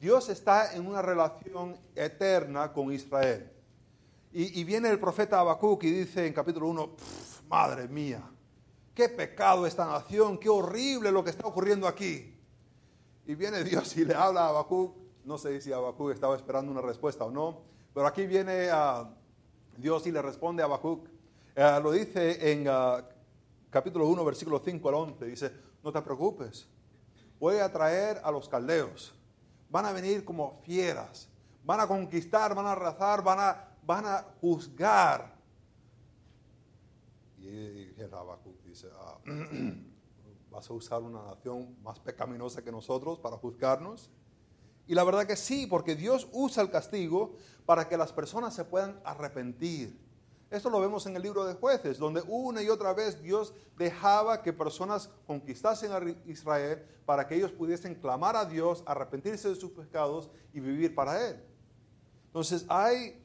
Dios 0.00 0.28
está 0.28 0.74
en 0.74 0.86
una 0.86 1.02
relación 1.02 1.76
eterna 1.94 2.72
con 2.72 2.92
Israel. 2.92 3.50
Y, 4.32 4.62
viene 4.62 4.88
el 4.88 5.00
profeta 5.00 5.40
Habacuc 5.40 5.82
y 5.82 5.90
dice 5.90 6.24
en 6.24 6.32
capítulo 6.32 6.68
1, 6.68 6.90
madre 7.48 7.88
mía, 7.88 8.22
qué 9.00 9.08
pecado 9.08 9.66
esta 9.66 9.86
nación, 9.86 10.36
qué 10.36 10.50
horrible 10.50 11.10
lo 11.10 11.24
que 11.24 11.30
está 11.30 11.46
ocurriendo 11.46 11.88
aquí. 11.88 12.36
Y 13.24 13.34
viene 13.34 13.64
Dios 13.64 13.96
y 13.96 14.04
le 14.04 14.14
habla 14.14 14.42
a 14.42 14.48
Habacuc, 14.48 14.94
no 15.24 15.38
sé 15.38 15.58
si 15.62 15.72
Habacuc 15.72 16.10
estaba 16.10 16.36
esperando 16.36 16.70
una 16.70 16.82
respuesta 16.82 17.24
o 17.24 17.30
no, 17.30 17.62
pero 17.94 18.06
aquí 18.06 18.26
viene 18.26 18.68
uh, 18.70 19.06
Dios 19.78 20.06
y 20.06 20.12
le 20.12 20.20
responde 20.20 20.62
a 20.62 20.66
Habacuc. 20.66 21.08
Uh, 21.08 21.82
lo 21.82 21.92
dice 21.92 22.52
en 22.52 22.68
capítulo 23.70 24.06
1, 24.06 24.22
versículo 24.22 24.60
5 24.62 24.88
al 24.90 24.94
11, 24.94 25.24
dice, 25.24 25.52
no 25.82 25.90
te 25.90 26.02
preocupes, 26.02 26.68
voy 27.38 27.56
a 27.56 27.72
traer 27.72 28.20
a 28.22 28.30
los 28.30 28.50
caldeos, 28.50 29.14
van 29.70 29.86
a 29.86 29.92
venir 29.92 30.26
como 30.26 30.60
fieras, 30.62 31.26
van 31.64 31.80
a 31.80 31.88
conquistar, 31.88 32.54
van 32.54 32.66
a 32.66 32.72
arrasar, 32.72 33.24
van 33.24 33.40
a, 33.40 33.68
van 33.82 34.04
a 34.04 34.26
juzgar. 34.42 35.40
Y 37.38 37.94
el 37.98 38.12
Habacuc 38.12 38.49
ah, 38.49 38.49
¿vas 40.50 40.68
a 40.68 40.72
usar 40.72 41.02
una 41.02 41.22
nación 41.22 41.76
más 41.82 41.98
pecaminosa 41.98 42.62
que 42.62 42.72
nosotros 42.72 43.18
para 43.18 43.36
juzgarnos? 43.36 44.10
Y 44.86 44.94
la 44.94 45.04
verdad 45.04 45.26
que 45.26 45.36
sí, 45.36 45.66
porque 45.66 45.94
Dios 45.94 46.28
usa 46.32 46.62
el 46.62 46.70
castigo 46.70 47.34
para 47.64 47.88
que 47.88 47.96
las 47.96 48.12
personas 48.12 48.54
se 48.54 48.64
puedan 48.64 49.00
arrepentir 49.04 49.96
esto 50.50 50.68
lo 50.68 50.80
vemos 50.80 51.06
en 51.06 51.14
el 51.14 51.22
libro 51.22 51.44
de 51.44 51.54
jueces, 51.54 51.96
donde 51.96 52.22
una 52.26 52.60
y 52.60 52.68
otra 52.68 52.92
vez 52.92 53.22
Dios 53.22 53.54
dejaba 53.78 54.42
que 54.42 54.52
personas 54.52 55.08
conquistasen 55.24 55.92
a 55.92 56.00
Israel 56.26 56.84
para 57.06 57.28
que 57.28 57.36
ellos 57.36 57.52
pudiesen 57.52 57.94
clamar 57.94 58.34
a 58.34 58.44
Dios, 58.44 58.82
arrepentirse 58.84 59.48
de 59.48 59.54
sus 59.54 59.70
pecados 59.70 60.28
y 60.52 60.58
vivir 60.58 60.92
para 60.92 61.28
Él. 61.28 61.40
Entonces 62.26 62.66
hay, 62.68 63.24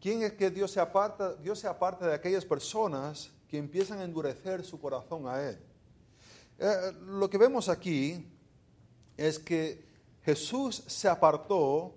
¿quién 0.00 0.24
es 0.24 0.32
que 0.32 0.50
Dios 0.50 0.72
se 0.72 0.80
aparta? 0.80 1.34
Dios 1.34 1.60
se 1.60 1.68
aparta 1.68 2.08
de 2.08 2.14
aquellas 2.14 2.44
personas 2.44 3.30
que 3.54 3.58
empiezan 3.58 4.00
a 4.00 4.02
endurecer 4.02 4.64
su 4.64 4.80
corazón 4.80 5.28
a 5.28 5.40
Él. 5.40 5.56
Eh, 6.58 6.92
lo 7.06 7.30
que 7.30 7.38
vemos 7.38 7.68
aquí 7.68 8.26
es 9.16 9.38
que 9.38 9.86
Jesús 10.24 10.82
se 10.88 11.06
apartó 11.06 11.94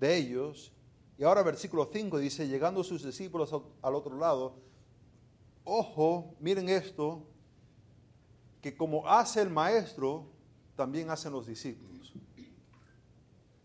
de 0.00 0.16
ellos 0.16 0.72
y 1.18 1.24
ahora 1.24 1.42
versículo 1.42 1.90
5 1.92 2.16
dice, 2.16 2.48
llegando 2.48 2.82
sus 2.82 3.04
discípulos 3.04 3.52
al 3.82 3.94
otro 3.94 4.16
lado, 4.16 4.54
ojo, 5.64 6.34
miren 6.40 6.70
esto, 6.70 7.26
que 8.62 8.74
como 8.74 9.06
hace 9.06 9.42
el 9.42 9.50
maestro, 9.50 10.30
también 10.76 11.10
hacen 11.10 11.30
los 11.30 11.46
discípulos. 11.46 12.14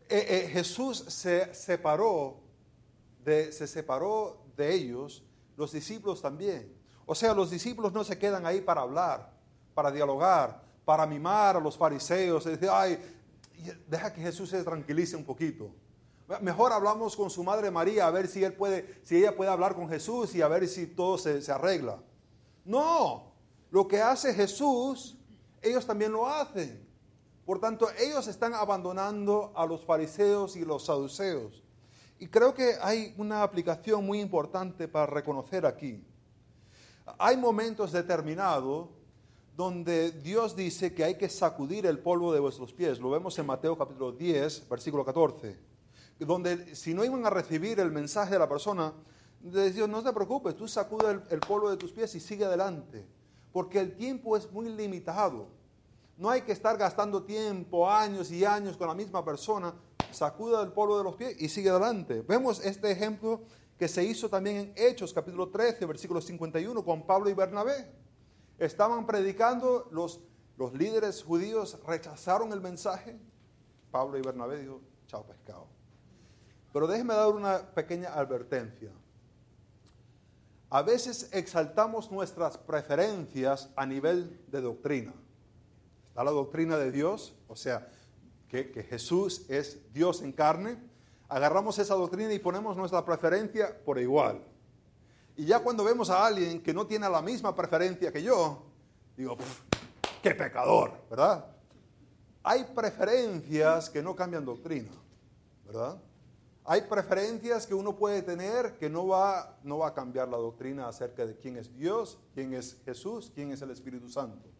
Eh, 0.09 0.25
eh, 0.27 0.49
Jesús 0.51 0.97
se 0.97 1.55
separó, 1.55 2.41
de, 3.23 3.53
se 3.53 3.67
separó 3.67 4.43
de 4.57 4.75
ellos, 4.75 5.23
los 5.55 5.71
discípulos 5.71 6.21
también. 6.21 6.73
O 7.05 7.15
sea, 7.15 7.33
los 7.33 7.49
discípulos 7.49 7.93
no 7.93 8.03
se 8.03 8.17
quedan 8.17 8.45
ahí 8.45 8.61
para 8.61 8.81
hablar, 8.81 9.31
para 9.73 9.91
dialogar, 9.91 10.63
para 10.85 11.05
mimar 11.05 11.57
a 11.57 11.59
los 11.59 11.77
fariseos, 11.77 12.45
decir, 12.45 12.69
ay, 12.71 12.99
deja 13.87 14.13
que 14.13 14.21
Jesús 14.21 14.49
se 14.49 14.63
tranquilice 14.63 15.15
un 15.15 15.25
poquito. 15.25 15.71
Mejor 16.41 16.71
hablamos 16.71 17.15
con 17.15 17.29
su 17.29 17.43
madre 17.43 17.69
María 17.69 18.07
a 18.07 18.11
ver 18.11 18.27
si, 18.27 18.43
él 18.43 18.53
puede, 18.53 19.01
si 19.03 19.17
ella 19.17 19.35
puede 19.35 19.51
hablar 19.51 19.75
con 19.75 19.89
Jesús 19.89 20.33
y 20.35 20.41
a 20.41 20.47
ver 20.47 20.67
si 20.67 20.87
todo 20.87 21.17
se, 21.17 21.41
se 21.41 21.51
arregla. 21.51 21.99
No, 22.65 23.33
lo 23.69 23.87
que 23.87 24.01
hace 24.01 24.33
Jesús, 24.33 25.17
ellos 25.61 25.85
también 25.85 26.11
lo 26.11 26.27
hacen. 26.27 26.87
Por 27.45 27.59
tanto, 27.59 27.89
ellos 27.99 28.27
están 28.27 28.53
abandonando 28.53 29.51
a 29.55 29.65
los 29.65 29.83
fariseos 29.83 30.55
y 30.55 30.63
los 30.63 30.85
saduceos. 30.85 31.62
Y 32.19 32.27
creo 32.27 32.53
que 32.53 32.75
hay 32.81 33.13
una 33.17 33.43
aplicación 33.43 34.05
muy 34.05 34.21
importante 34.21 34.87
para 34.87 35.07
reconocer 35.07 35.65
aquí. 35.65 36.03
Hay 37.17 37.37
momentos 37.37 37.91
determinados 37.91 38.89
donde 39.57 40.11
Dios 40.11 40.55
dice 40.55 40.93
que 40.93 41.03
hay 41.03 41.15
que 41.15 41.29
sacudir 41.29 41.85
el 41.85 41.99
polvo 41.99 42.33
de 42.33 42.39
vuestros 42.39 42.73
pies. 42.73 42.99
Lo 42.99 43.09
vemos 43.09 43.37
en 43.37 43.45
Mateo 43.45 43.77
capítulo 43.77 44.11
10, 44.11 44.69
versículo 44.69 45.03
14 45.05 45.73
donde 46.19 46.75
si 46.75 46.93
no 46.93 47.03
iban 47.03 47.25
a 47.25 47.29
recibir 47.29 47.79
el 47.79 47.91
mensaje 47.91 48.33
de 48.33 48.39
la 48.39 48.49
persona, 48.49 48.93
Dios, 49.41 49.89
no 49.89 50.03
te 50.03 50.13
preocupes, 50.13 50.55
tú 50.55 50.67
sacude 50.67 51.11
el, 51.11 51.21
el, 51.29 51.39
polvo 51.39 51.69
de 51.69 51.77
tus 51.77 51.91
pies 51.91 52.15
y 52.15 52.19
sigue 52.19 52.45
adelante, 52.45 53.05
porque 53.51 53.79
el 53.79 53.95
tiempo 53.95 54.37
es 54.37 54.49
muy 54.51 54.69
limitado. 54.69 55.47
No 56.17 56.29
hay 56.29 56.41
que 56.41 56.51
estar 56.51 56.77
gastando 56.77 57.23
tiempo, 57.23 57.89
años 57.89 58.31
y 58.31 58.45
años 58.45 58.77
con 58.77 58.87
la 58.87 58.93
misma 58.93 59.25
persona, 59.25 59.73
sacuda 60.11 60.61
el 60.61 60.71
polvo 60.71 60.97
de 60.97 61.03
los 61.03 61.15
pies 61.15 61.35
y 61.41 61.49
sigue 61.49 61.69
adelante. 61.69 62.21
Vemos 62.21 62.63
este 62.63 62.91
ejemplo 62.91 63.41
que 63.77 63.87
se 63.87 64.03
hizo 64.03 64.29
también 64.29 64.57
en 64.57 64.73
Hechos, 64.75 65.13
capítulo 65.13 65.49
13, 65.49 65.85
versículo 65.85 66.21
51, 66.21 66.85
con 66.85 67.05
Pablo 67.05 67.29
y 67.29 67.33
Bernabé. 67.33 67.91
Estaban 68.59 69.05
predicando, 69.07 69.87
los, 69.91 70.21
los 70.57 70.73
líderes 70.73 71.23
judíos 71.23 71.79
rechazaron 71.85 72.53
el 72.53 72.61
mensaje. 72.61 73.19
Pablo 73.89 74.17
y 74.17 74.21
Bernabé 74.21 74.61
dijo, 74.61 74.81
chao 75.07 75.25
pescado. 75.25 75.67
Pero 76.71 76.87
déjeme 76.87 77.13
dar 77.15 77.29
una 77.29 77.59
pequeña 77.59 78.13
advertencia. 78.13 78.91
A 80.69 80.81
veces 80.81 81.29
exaltamos 81.31 82.11
nuestras 82.11 82.57
preferencias 82.57 83.69
a 83.75 83.85
nivel 83.85 84.43
de 84.47 84.61
doctrina. 84.61 85.13
Está 86.13 86.23
la 86.23 86.29
doctrina 86.29 86.77
de 86.77 86.91
Dios, 86.91 87.33
o 87.47 87.55
sea, 87.55 87.87
que, 88.47 88.69
que, 88.69 88.83
Jesús 88.83 89.49
es 89.49 89.91
Dios 89.95 90.21
en 90.21 90.31
carne. 90.31 90.77
Agarramos 91.27 91.79
esa 91.79 91.95
doctrina 91.95 92.31
y 92.31 92.37
ponemos 92.37 92.77
nuestra 92.77 93.03
preferencia 93.03 93.75
por 93.83 93.97
igual. 93.97 94.39
Y 95.35 95.45
ya 95.45 95.63
cuando 95.63 95.83
vemos 95.83 96.11
a 96.11 96.23
alguien 96.23 96.61
que 96.61 96.71
no 96.71 96.85
tiene 96.85 97.09
la 97.09 97.23
misma 97.23 97.55
preferencia 97.55 98.11
que 98.11 98.21
yo, 98.21 98.61
digo, 99.17 99.37
qué 100.21 100.35
pecador, 100.35 100.91
¿verdad? 101.09 101.47
Hay 102.43 102.63
preferencias 102.65 103.89
que 103.89 104.03
no 104.03 104.15
cambian 104.15 104.45
doctrina, 104.45 104.91
¿verdad? 105.65 105.97
Hay 106.63 106.81
preferencias 106.81 107.65
que 107.65 107.73
uno 107.73 107.95
puede 107.95 108.21
tener 108.21 108.77
que 108.77 108.87
no 108.87 109.07
va, 109.07 109.57
no 109.63 109.79
va 109.79 109.87
a 109.87 109.93
cambiar 109.95 110.27
la 110.27 110.37
doctrina 110.37 110.87
acerca 110.87 111.25
de 111.25 111.35
quién 111.37 111.57
es 111.57 111.75
Dios, 111.75 112.19
quién 112.35 112.53
es 112.53 112.77
Jesús, 112.85 113.31
quién 113.33 113.51
es 113.51 113.63
el 113.63 113.71
Espíritu 113.71 114.09
Santo. 114.09 114.52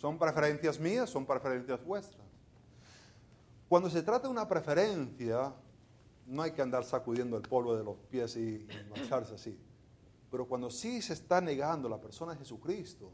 Son 0.00 0.18
preferencias 0.18 0.80
mías, 0.80 1.10
son 1.10 1.26
preferencias 1.26 1.84
vuestras. 1.84 2.26
Cuando 3.68 3.90
se 3.90 4.02
trata 4.02 4.28
de 4.28 4.32
una 4.32 4.48
preferencia, 4.48 5.52
no 6.26 6.40
hay 6.40 6.52
que 6.52 6.62
andar 6.62 6.84
sacudiendo 6.84 7.36
el 7.36 7.42
polvo 7.42 7.76
de 7.76 7.84
los 7.84 7.98
pies 8.08 8.34
y, 8.36 8.66
marcharse 8.88 9.34
así. 9.34 9.60
Pero 10.30 10.46
cuando 10.46 10.70
sí 10.70 11.02
se 11.02 11.12
está 11.12 11.42
negando 11.42 11.86
la 11.86 12.00
persona 12.00 12.32
de 12.32 12.38
Jesucristo, 12.38 13.10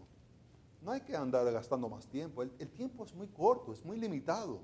no 0.80 0.92
hay 0.92 1.00
que 1.00 1.16
andar 1.16 1.50
gastando 1.50 1.88
más 1.88 2.06
tiempo. 2.06 2.44
El, 2.44 2.52
el, 2.60 2.68
tiempo 2.68 3.04
es 3.04 3.12
muy 3.14 3.26
corto, 3.28 3.72
es 3.72 3.84
muy 3.84 3.96
limitado. 3.98 4.60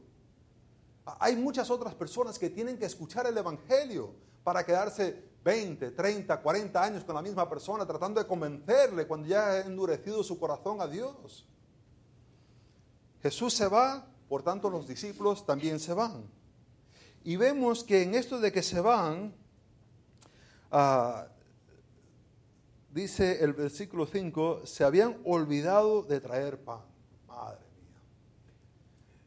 Hay 1.19 1.35
muchas 1.35 1.71
otras 1.71 1.93
personas 1.93 2.39
que 2.39 2.51
tienen 2.51 2.79
que 2.79 2.85
escuchar 2.85 3.27
el 3.27 3.37
Evangelio 3.37 4.15
para 4.45 4.65
quedarse 4.65 5.25
20, 5.43 5.91
30, 5.91 6.41
40 6.41 6.85
años 6.85 7.03
con 7.03 7.17
la 7.17 7.23
misma 7.23 7.49
persona 7.49 7.85
tratando 7.85 8.21
de 8.21 8.29
convencerle 8.29 9.09
cuando 9.09 9.27
ya 9.27 9.49
ha 9.49 9.61
endurecido 9.63 10.23
su 10.23 10.39
corazón 10.39 10.81
a 10.81 10.87
Dios. 10.87 11.49
Jesús 13.23 13.55
se 13.55 13.69
va, 13.69 14.05
por 14.29 14.43
tanto 14.43 14.69
los 14.69 14.89
discípulos 14.89 15.47
también 15.47 15.79
se 15.79 15.95
van. 15.95 16.25
Y 17.23 17.37
vemos 17.37 17.85
que 17.85 18.03
en 18.03 18.15
esto 18.15 18.41
de 18.41 18.51
que 18.51 18.63
se 18.63 18.81
van, 18.81 19.33
uh, 20.73 21.25
dice 22.91 23.45
el 23.45 23.53
versículo 23.53 24.07
5, 24.07 24.63
se 24.67 24.83
habían 24.83 25.19
olvidado 25.25 26.03
de 26.03 26.21
traer 26.21 26.59
pan. 26.59 26.81
Madre 27.29 27.61
mía. 27.81 28.01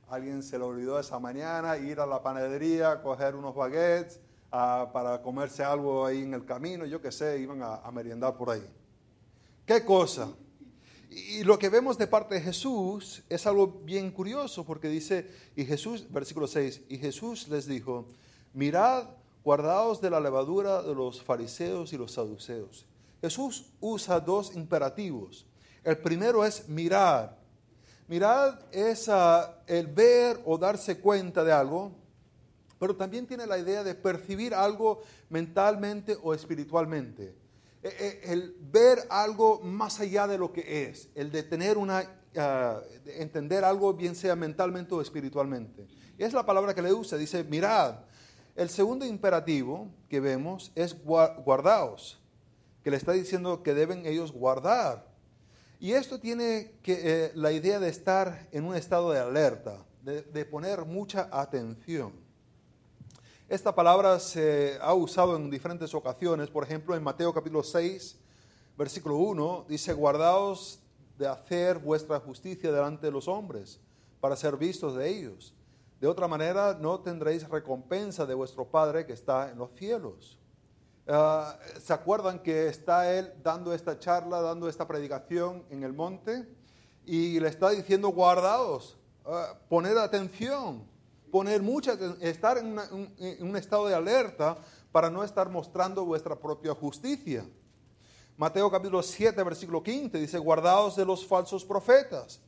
Alguien 0.09 0.43
se 0.43 0.57
le 0.59 0.65
olvidó 0.65 0.99
esa 0.99 1.17
mañana 1.19 1.77
ir 1.77 2.01
a 2.01 2.05
la 2.05 2.21
panadería, 2.21 3.01
coger 3.01 3.35
unos 3.35 3.55
baguettes 3.55 4.19
uh, 4.51 4.91
para 4.91 5.21
comerse 5.21 5.63
algo 5.63 6.05
ahí 6.05 6.23
en 6.23 6.33
el 6.33 6.43
camino, 6.43 6.85
yo 6.85 7.01
qué 7.01 7.13
sé, 7.13 7.39
iban 7.39 7.63
a, 7.63 7.75
a 7.75 7.91
meriendar 7.91 8.35
por 8.35 8.49
ahí. 8.49 8.69
¿Qué 9.65 9.85
cosa? 9.85 10.27
Y 11.09 11.43
lo 11.43 11.59
que 11.59 11.69
vemos 11.69 11.97
de 11.97 12.07
parte 12.07 12.35
de 12.35 12.41
Jesús 12.41 13.23
es 13.29 13.45
algo 13.45 13.67
bien 13.83 14.11
curioso 14.11 14.65
porque 14.65 14.87
dice, 14.87 15.29
y 15.55 15.65
Jesús, 15.65 16.11
versículo 16.11 16.47
6, 16.47 16.81
y 16.89 16.97
Jesús 16.97 17.47
les 17.47 17.67
dijo, 17.67 18.07
mirad, 18.53 19.09
guardaos 19.43 20.01
de 20.01 20.09
la 20.09 20.19
levadura 20.19 20.81
de 20.81 20.95
los 20.95 21.21
fariseos 21.21 21.93
y 21.93 21.97
los 21.97 22.13
saduceos. 22.13 22.85
Jesús 23.21 23.65
usa 23.79 24.19
dos 24.19 24.55
imperativos. 24.55 25.45
El 25.83 25.97
primero 25.97 26.43
es 26.43 26.67
mirar. 26.67 27.37
Mirad 28.07 28.59
es 28.71 29.07
uh, 29.07 29.47
el 29.67 29.87
ver 29.87 30.39
o 30.45 30.57
darse 30.57 30.99
cuenta 30.99 31.43
de 31.43 31.51
algo, 31.51 31.91
pero 32.79 32.95
también 32.95 33.25
tiene 33.25 33.47
la 33.47 33.57
idea 33.57 33.83
de 33.83 33.95
percibir 33.95 34.53
algo 34.53 35.01
mentalmente 35.29 36.17
o 36.21 36.33
espiritualmente 36.33 37.44
el 37.89 38.55
ver 38.59 38.99
algo 39.09 39.59
más 39.61 39.99
allá 39.99 40.27
de 40.27 40.37
lo 40.37 40.51
que 40.51 40.83
es, 40.83 41.09
el 41.13 41.31
de 41.31 41.43
tener 41.43 41.77
una, 41.77 42.01
uh, 42.01 43.03
de 43.03 43.21
entender 43.21 43.63
algo 43.63 43.93
bien 43.93 44.15
sea 44.15 44.35
mentalmente 44.35 44.95
o 44.95 45.01
espiritualmente. 45.01 45.87
Es 46.17 46.33
la 46.33 46.45
palabra 46.45 46.73
que 46.73 46.81
le 46.81 46.93
usa, 46.93 47.17
dice, 47.17 47.43
mirad. 47.43 47.99
El 48.55 48.69
segundo 48.69 49.05
imperativo 49.05 49.91
que 50.09 50.19
vemos 50.19 50.71
es 50.75 50.95
guardaos, 51.03 52.19
que 52.83 52.89
le 52.89 52.97
está 52.97 53.11
diciendo 53.11 53.61
que 53.61 53.73
deben 53.73 54.05
ellos 54.05 54.31
guardar. 54.31 55.13
Y 55.79 55.91
esto 55.91 56.19
tiene 56.19 56.79
que, 56.81 57.01
eh, 57.03 57.31
la 57.35 57.51
idea 57.51 57.79
de 57.79 57.89
estar 57.89 58.47
en 58.51 58.63
un 58.63 58.75
estado 58.75 59.11
de 59.11 59.19
alerta, 59.19 59.85
de 60.01 60.45
poner 60.45 60.85
mucha 60.85 61.27
atención. 61.31 62.24
Esta 63.47 63.75
palabra 63.75 64.19
se 64.19 64.79
ha 64.81 64.95
usado 64.95 65.35
en 65.35 65.51
diferentes 65.51 65.93
ocasiones, 65.93 66.49
por 66.49 66.63
ejemplo 66.63 66.95
en 66.95 67.03
Mateo 67.03 67.31
capítulo 67.31 67.61
6, 67.61 68.17
versículo 68.75 69.17
1, 69.17 69.67
dice, 69.69 69.93
guardaos 69.93 70.79
de 71.15 71.27
hacer 71.27 71.77
vuestra 71.77 72.19
justicia 72.19 72.71
delante 72.71 73.05
de 73.05 73.11
los 73.11 73.27
hombres, 73.27 73.79
para 74.19 74.35
ser 74.35 74.57
vistos 74.57 74.95
de 74.95 75.07
ellos. 75.07 75.53
De 76.01 76.07
otra 76.07 76.27
manera, 76.27 76.75
no 76.81 77.01
tendréis 77.01 77.47
recompensa 77.47 78.25
de 78.25 78.33
vuestro 78.33 78.65
Padre 78.65 79.05
que 79.05 79.13
está 79.13 79.51
en 79.51 79.59
los 79.59 79.69
cielos. 79.75 80.39
Uh, 81.07 81.79
¿Se 81.79 81.93
acuerdan 81.93 82.39
que 82.39 82.67
está 82.67 83.13
él 83.13 83.31
dando 83.43 83.75
esta 83.75 83.99
charla, 83.99 84.41
dando 84.41 84.67
esta 84.67 84.87
predicación 84.87 85.63
en 85.69 85.83
el 85.83 85.93
monte? 85.93 86.51
Y 87.05 87.39
le 87.39 87.49
está 87.49 87.69
diciendo, 87.69 88.09
guardaos, 88.09 88.97
uh, 89.23 89.55
poned 89.69 89.95
atención, 89.97 90.94
poner 91.35 91.61
mucha, 91.61 91.97
estar 92.21 92.57
en, 92.57 92.79
un 93.41 93.57
estado 93.57 93.87
de 93.87 93.93
alerta 93.93 94.57
para 94.89 95.09
no 95.09 95.21
estar 95.21 95.49
mostrando 95.49 96.05
vuestra 96.05 96.33
propia 96.33 96.73
justicia. 96.73 97.45
Mateo 98.37 98.71
capítulo 98.71 99.03
7, 99.03 99.43
versículo 99.43 99.83
15 99.83 100.17
dice, 100.17 100.37
guardaos 100.37 100.95
de 100.95 101.03
los 101.03 101.27
falsos 101.27 101.65
profetas, 101.65 102.39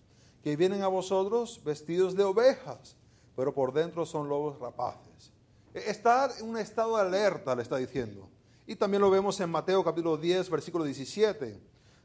que 0.41 0.55
vienen 0.55 0.83
a 0.83 0.87
vosotros 0.87 1.61
vestidos 1.65 2.15
de 2.15 2.23
ovejas, 2.23 2.95
pero 3.35 3.53
por 3.53 3.73
dentro 3.73 4.05
son 4.05 4.29
lobos 4.29 4.57
rapaces. 4.57 5.33
E, 5.73 5.91
estar 5.91 6.31
en 6.39 6.47
un 6.47 6.57
estado 6.57 6.95
de 6.95 7.01
alerta, 7.01 7.57
le 7.57 7.63
está 7.63 7.75
diciendo. 7.75 8.29
Y 8.65 8.77
también 8.77 9.01
lo 9.01 9.09
vemos 9.09 9.37
en 9.41 9.49
Mateo 9.49 9.83
capítulo 9.83 10.15
10, 10.15 10.49
versículo 10.49 10.85
17. 10.85 11.59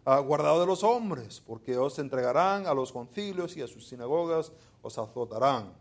Ah, 0.04 0.18
guardado 0.18 0.58
de 0.58 0.66
los 0.66 0.82
hombres, 0.82 1.40
porque 1.46 1.78
os 1.78 2.00
entregarán 2.00 2.66
a 2.66 2.74
los 2.74 2.90
concilios 2.90 3.56
y 3.56 3.62
a 3.62 3.68
sus 3.68 3.86
sinagogas 3.86 4.50
os 4.82 4.98
azotarán 4.98 5.80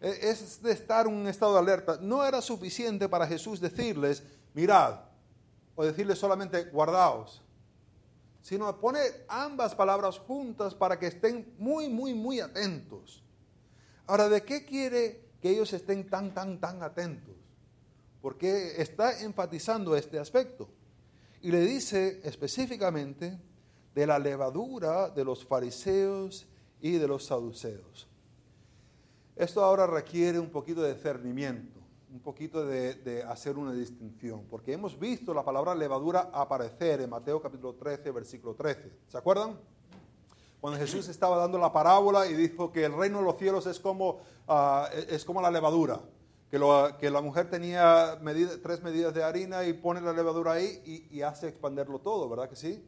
es 0.00 0.62
de 0.62 0.72
estar 0.72 1.06
en 1.06 1.14
un 1.14 1.26
estado 1.26 1.54
de 1.54 1.58
alerta. 1.58 1.98
No 2.00 2.24
era 2.24 2.40
suficiente 2.42 3.08
para 3.08 3.26
Jesús 3.26 3.60
decirles, 3.60 4.22
mirad, 4.54 5.00
o 5.74 5.84
decirles 5.84 6.18
solamente, 6.18 6.64
guardaos, 6.64 7.42
sino 8.42 8.80
poner 8.80 9.24
ambas 9.28 9.74
palabras 9.74 10.18
juntas 10.18 10.74
para 10.74 10.98
que 10.98 11.08
estén 11.08 11.54
muy, 11.58 11.88
muy, 11.88 12.14
muy 12.14 12.40
atentos. 12.40 13.22
Ahora, 14.06 14.28
¿de 14.28 14.42
qué 14.42 14.64
quiere 14.64 15.30
que 15.40 15.50
ellos 15.50 15.72
estén 15.72 16.08
tan, 16.08 16.32
tan, 16.32 16.60
tan 16.60 16.82
atentos? 16.82 17.34
Porque 18.22 18.80
está 18.80 19.20
enfatizando 19.20 19.96
este 19.96 20.18
aspecto. 20.18 20.68
Y 21.42 21.50
le 21.50 21.60
dice 21.60 22.20
específicamente 22.24 23.38
de 23.94 24.06
la 24.06 24.18
levadura 24.18 25.10
de 25.10 25.24
los 25.24 25.44
fariseos 25.44 26.46
y 26.80 26.92
de 26.92 27.08
los 27.08 27.26
saduceos. 27.26 28.06
Esto 29.36 29.62
ahora 29.62 29.86
requiere 29.86 30.38
un 30.38 30.48
poquito 30.48 30.80
de 30.80 30.94
discernimiento, 30.94 31.78
un 32.10 32.20
poquito 32.20 32.64
de, 32.64 33.22
hacer 33.28 33.58
una 33.58 33.74
distinción, 33.74 34.46
porque 34.48 34.72
hemos 34.72 34.98
visto 34.98 35.34
la 35.34 35.44
palabra 35.44 35.74
levadura 35.74 36.30
aparecer 36.32 37.02
en 37.02 37.10
Mateo 37.10 37.42
capítulo 37.42 37.74
13, 37.74 38.12
versículo 38.12 38.54
13. 38.54 38.90
¿Se 39.06 39.18
acuerdan? 39.18 39.60
Cuando 40.58 40.78
Jesús 40.78 41.06
estaba 41.08 41.36
dando 41.36 41.58
la 41.58 41.70
parábola 41.70 42.26
y 42.26 42.32
dijo 42.32 42.72
que 42.72 42.86
el 42.86 42.94
reino 42.94 43.18
de 43.18 43.24
los 43.24 43.36
cielos 43.36 43.66
es 43.66 43.78
como, 43.78 44.20
uh, 44.48 44.86
es 45.06 45.22
como 45.26 45.42
la 45.42 45.50
levadura, 45.50 46.00
que, 46.50 47.10
la 47.10 47.20
mujer 47.20 47.50
tenía 47.50 48.18
tres 48.62 48.82
medidas 48.82 49.12
de 49.12 49.22
harina 49.22 49.66
y 49.66 49.74
pone 49.74 50.00
la 50.00 50.14
levadura 50.14 50.52
ahí 50.52 50.80
y, 50.86 51.14
y 51.14 51.20
hace 51.20 51.48
expanderlo 51.48 51.98
todo, 51.98 52.26
¿verdad 52.30 52.48
que 52.48 52.56
sí? 52.56 52.82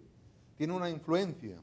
Tiene 0.57 0.73
una 0.73 0.89
influencia. 0.89 1.57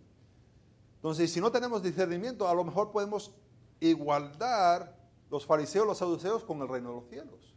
Entonces, 0.98 1.32
si 1.32 1.41
no 1.41 1.52
tenemos 1.52 1.82
discernimiento, 1.82 2.48
a 2.48 2.54
lo 2.54 2.63
mejor 2.63 2.91
podemos 2.91 3.32
igualdar 3.80 4.96
los 5.30 5.46
fariseos, 5.46 5.86
los 5.86 5.98
saduceos 5.98 6.44
con 6.44 6.62
el 6.62 6.68
reino 6.68 6.90
de 6.90 6.96
los 6.96 7.10
cielos. 7.10 7.54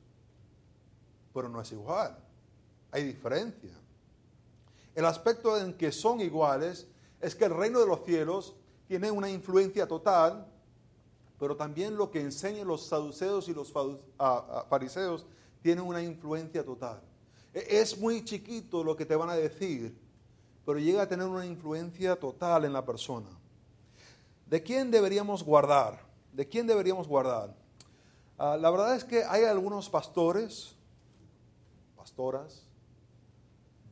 Pero 1.33 1.49
no 1.49 1.61
es 1.61 1.71
igual. 1.73 2.19
Hay 2.91 3.05
diferencia. 3.05 3.73
El 4.95 5.05
aspecto 5.05 5.59
en 5.59 5.75
que 5.75 5.93
son 5.93 6.21
iguales 6.21 6.89
es 7.21 7.35
que 7.35 7.45
el 7.45 7.55
reino 7.55 7.81
de 7.81 7.87
los 7.87 8.05
cielos 8.05 8.57
tiene 8.87 9.11
una 9.11 9.31
influencia 9.31 9.87
total, 9.87 10.47
pero 11.39 11.57
también 11.57 11.97
lo 11.97 12.11
que 12.11 12.21
enseñan 12.21 12.67
los 12.67 12.87
saduceos 12.87 13.49
y 13.49 13.55
los 13.55 13.73
fariseos 14.69 15.27
tiene 15.63 15.83
una 15.83 16.03
influencia 16.03 16.65
total. 16.65 17.01
E-, 17.55 17.81
es 17.81 17.99
muy 17.99 18.25
chiquito 18.25 18.83
lo 18.83 18.97
que 18.97 19.07
te 19.07 19.15
van 19.15 19.31
a 19.31 19.37
decir, 19.37 19.97
pero 20.65 20.79
llega 20.79 21.03
a 21.03 21.09
tener 21.09 21.27
una 21.27 21.47
influencia 21.47 22.17
total 22.17 22.65
en 22.65 22.73
la 22.73 22.85
persona. 22.85 23.29
¿De 24.47 24.63
quién 24.63 24.91
deberíamos 24.91 25.45
guardar? 25.45 26.08
¿De 26.33 26.49
quién 26.49 26.67
deberíamos 26.67 27.09
guardar? 27.09 27.55
Uh, 28.39 28.57
la 28.57 28.71
verdad 28.71 28.95
es 28.95 29.05
que 29.05 29.25
hay 29.25 29.45
algunos 29.45 29.91
pastores, 29.91 30.77
pastoras, 31.97 32.65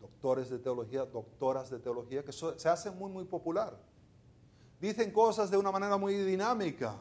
doctores 0.00 0.50
de 0.50 0.58
teología, 0.58 1.04
doctoras 1.04 1.70
de 1.70 1.78
teología, 1.78 2.24
que 2.24 2.32
se 2.32 2.68
hacen 2.68 2.96
muy, 2.96 3.10
muy 3.10 3.24
popular. 3.24 3.76
Dicen 4.80 5.10
cosas 5.10 5.50
de 5.50 5.56
una 5.56 5.72
manera 5.72 5.96
muy 5.96 6.14
dinámica 6.14 6.96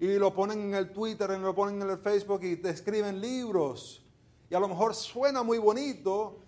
y 0.00 0.18
lo 0.18 0.32
ponen 0.32 0.60
en 0.60 0.74
el 0.74 0.92
Twitter, 0.92 1.30
y 1.30 1.40
lo 1.40 1.54
ponen 1.54 1.82
en 1.82 1.90
el 1.90 1.98
Facebook 1.98 2.42
y 2.44 2.56
te 2.56 2.70
escriben 2.70 3.20
libros. 3.20 4.04
Y 4.48 4.54
a 4.54 4.60
lo 4.60 4.68
mejor 4.68 4.94
suena 4.94 5.42
muy 5.42 5.58
bonito, 5.58 6.40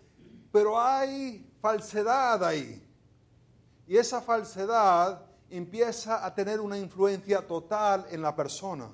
pero 0.53 0.81
hay 0.81 1.53
falsedad 1.61 2.43
ahí. 2.45 2.87
Y 3.87 3.97
esa 3.97 4.21
falsedad 4.21 5.27
empieza 5.51 6.25
a 6.25 6.35
tener 6.35 6.61
una 6.61 6.79
influencia 6.79 7.47
total 7.47 8.07
en 8.11 8.23
la 8.23 8.35
persona. 8.35 8.89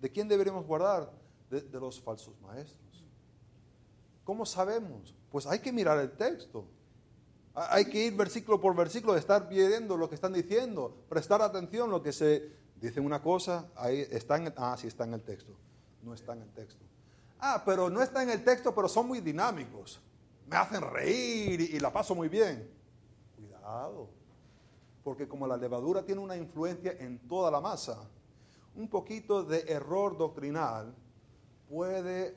¿De 0.00 0.10
quién 0.10 0.28
deberíamos 0.28 0.66
guardar? 0.66 1.10
De, 1.48 1.62
los 1.80 2.00
falsos 2.00 2.38
maestros. 2.40 3.04
¿Cómo 4.24 4.44
sabemos? 4.44 5.14
Pues 5.30 5.46
hay 5.46 5.60
que 5.60 5.72
mirar 5.72 5.98
el 5.98 6.12
texto. 6.12 6.66
Hay 7.54 7.86
que 7.86 8.06
ir 8.06 8.16
versículo 8.16 8.60
por 8.60 8.74
versículo, 8.74 9.16
estar 9.16 9.48
viendo 9.48 9.96
lo 9.96 10.08
que 10.08 10.14
están 10.16 10.32
diciendo, 10.32 11.04
prestar 11.08 11.40
atención 11.40 11.88
a 11.88 11.92
lo 11.92 12.02
que 12.02 12.12
se 12.12 12.66
Dicen 12.80 13.06
una 13.06 13.22
cosa, 13.22 13.70
ahí 13.74 14.06
está 14.10 14.36
en, 14.36 14.52
ah, 14.56 14.76
sí 14.78 14.86
está 14.86 15.04
en 15.04 15.14
el 15.14 15.22
texto. 15.22 15.56
No 16.02 16.12
está 16.12 16.34
en 16.34 16.42
el 16.42 16.50
texto. 16.50 16.84
Ah, 17.40 17.62
pero 17.64 17.88
no 17.88 18.02
está 18.02 18.22
en 18.22 18.30
el 18.30 18.44
texto, 18.44 18.74
pero 18.74 18.88
son 18.88 19.08
muy 19.08 19.20
dinámicos. 19.20 20.00
Me 20.46 20.56
hacen 20.56 20.82
reír 20.82 21.60
y 21.60 21.80
la 21.80 21.92
paso 21.92 22.14
muy 22.14 22.28
bien. 22.28 22.70
Cuidado, 23.34 24.10
porque 25.06 25.28
como 25.28 25.46
la 25.46 25.56
levadura 25.56 26.04
tiene 26.04 26.20
una 26.20 26.36
influencia 26.36 26.96
en 26.98 27.20
toda 27.28 27.48
la 27.48 27.60
masa, 27.60 27.96
un 28.74 28.88
poquito 28.88 29.44
de 29.44 29.60
error 29.68 30.18
doctrinal 30.18 30.92
puede 31.68 32.36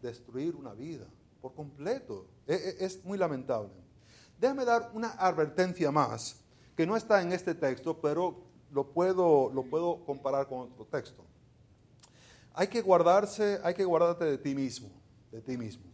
destruir 0.00 0.54
una 0.54 0.72
vida 0.72 1.04
por 1.40 1.52
completo. 1.52 2.28
E- 2.46 2.54
e- 2.54 2.84
Es 2.84 3.04
muy 3.04 3.18
lamentable. 3.18 3.72
Déjame 4.38 4.64
dar 4.64 4.92
una 4.94 5.10
advertencia 5.18 5.90
más, 5.90 6.36
que 6.76 6.86
no 6.86 6.96
está 6.96 7.20
en 7.20 7.32
este 7.32 7.56
texto, 7.56 8.00
pero 8.00 8.44
lo 8.70 8.92
puedo, 8.92 9.50
lo 9.52 9.64
puedo 9.64 10.04
comparar 10.04 10.46
con 10.46 10.60
otro 10.60 10.84
texto. 10.84 11.24
Hay 12.54 12.68
que 12.68 12.82
guardarse, 12.82 13.58
hay 13.64 13.74
que 13.74 13.84
guardarte 13.84 14.26
de 14.26 14.38
ti 14.38 14.54
mismo, 14.54 14.90
de 15.32 15.40
ti 15.40 15.58
mismo. 15.58 15.86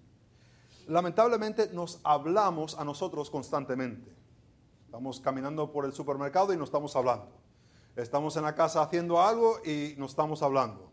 Lamentablemente 0.86 1.70
nos 1.72 2.00
hablamos 2.04 2.78
a 2.78 2.84
nosotros 2.84 3.30
constantemente. 3.30 4.17
Estamos 4.88 5.20
caminando 5.20 5.70
por 5.70 5.84
el 5.84 5.92
supermercado 5.92 6.50
y 6.54 6.56
nos 6.56 6.70
estamos 6.70 6.96
hablando. 6.96 7.28
Estamos 7.94 8.34
en 8.38 8.44
la 8.44 8.54
casa 8.54 8.80
haciendo 8.82 9.20
algo 9.20 9.58
y 9.62 9.94
nos 9.98 10.12
estamos 10.12 10.42
hablando. 10.42 10.90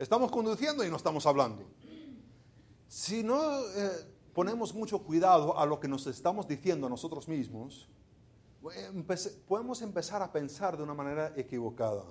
Estamos 0.00 0.32
conduciendo 0.32 0.84
y 0.84 0.90
nos 0.90 0.96
estamos 0.96 1.24
hablando. 1.26 1.62
Si 2.88 3.22
no 3.22 3.40
eh, 3.60 3.90
ponemos 4.34 4.74
mucho 4.74 4.98
cuidado 4.98 5.56
a 5.56 5.64
lo 5.64 5.78
que 5.78 5.86
nos 5.86 6.08
estamos 6.08 6.48
diciendo 6.48 6.88
a 6.88 6.90
nosotros 6.90 7.28
mismos, 7.28 7.88
eh, 8.74 8.90
empece- 8.92 9.38
podemos 9.46 9.80
empezar 9.80 10.22
a 10.22 10.32
pensar 10.32 10.76
de 10.76 10.82
una 10.82 10.94
manera 10.94 11.32
equivocada. 11.36 12.02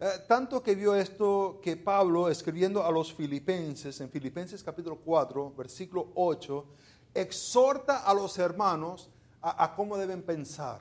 Eh, 0.00 0.08
tanto 0.26 0.60
que 0.60 0.74
vio 0.74 0.96
esto 0.96 1.60
que 1.62 1.76
Pablo, 1.76 2.28
escribiendo 2.28 2.82
a 2.84 2.90
los 2.90 3.14
filipenses, 3.14 4.00
en 4.00 4.10
Filipenses 4.10 4.60
capítulo 4.64 4.96
4, 5.04 5.52
versículo 5.56 6.08
8, 6.16 6.64
exhorta 7.14 7.98
a 7.98 8.12
los 8.12 8.38
hermanos 8.38 9.08
a, 9.42 9.64
a 9.64 9.74
cómo 9.74 9.98
deben 9.98 10.22
pensar. 10.22 10.80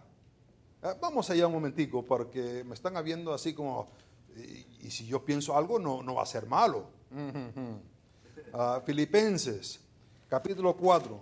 Eh, 0.84 0.94
vamos 1.02 1.30
allá 1.30 1.48
un 1.48 1.54
momentico, 1.54 2.04
porque 2.04 2.64
me 2.64 2.74
están 2.74 3.04
viendo 3.04 3.34
así 3.34 3.54
como, 3.54 3.88
y, 4.36 4.88
y 4.88 4.92
si 4.92 5.06
yo 5.06 5.24
pienso 5.24 5.56
algo 5.58 5.80
no, 5.80 6.02
no 6.02 6.16
va 6.16 6.24
a 6.24 6.26
ser 6.26 6.46
malo. 6.46 6.86
Ah, 8.54 8.82
Filipenses, 8.86 9.80
capítulo 10.30 10.76
4, 10.76 11.20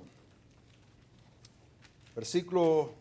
versículo 2.16 2.92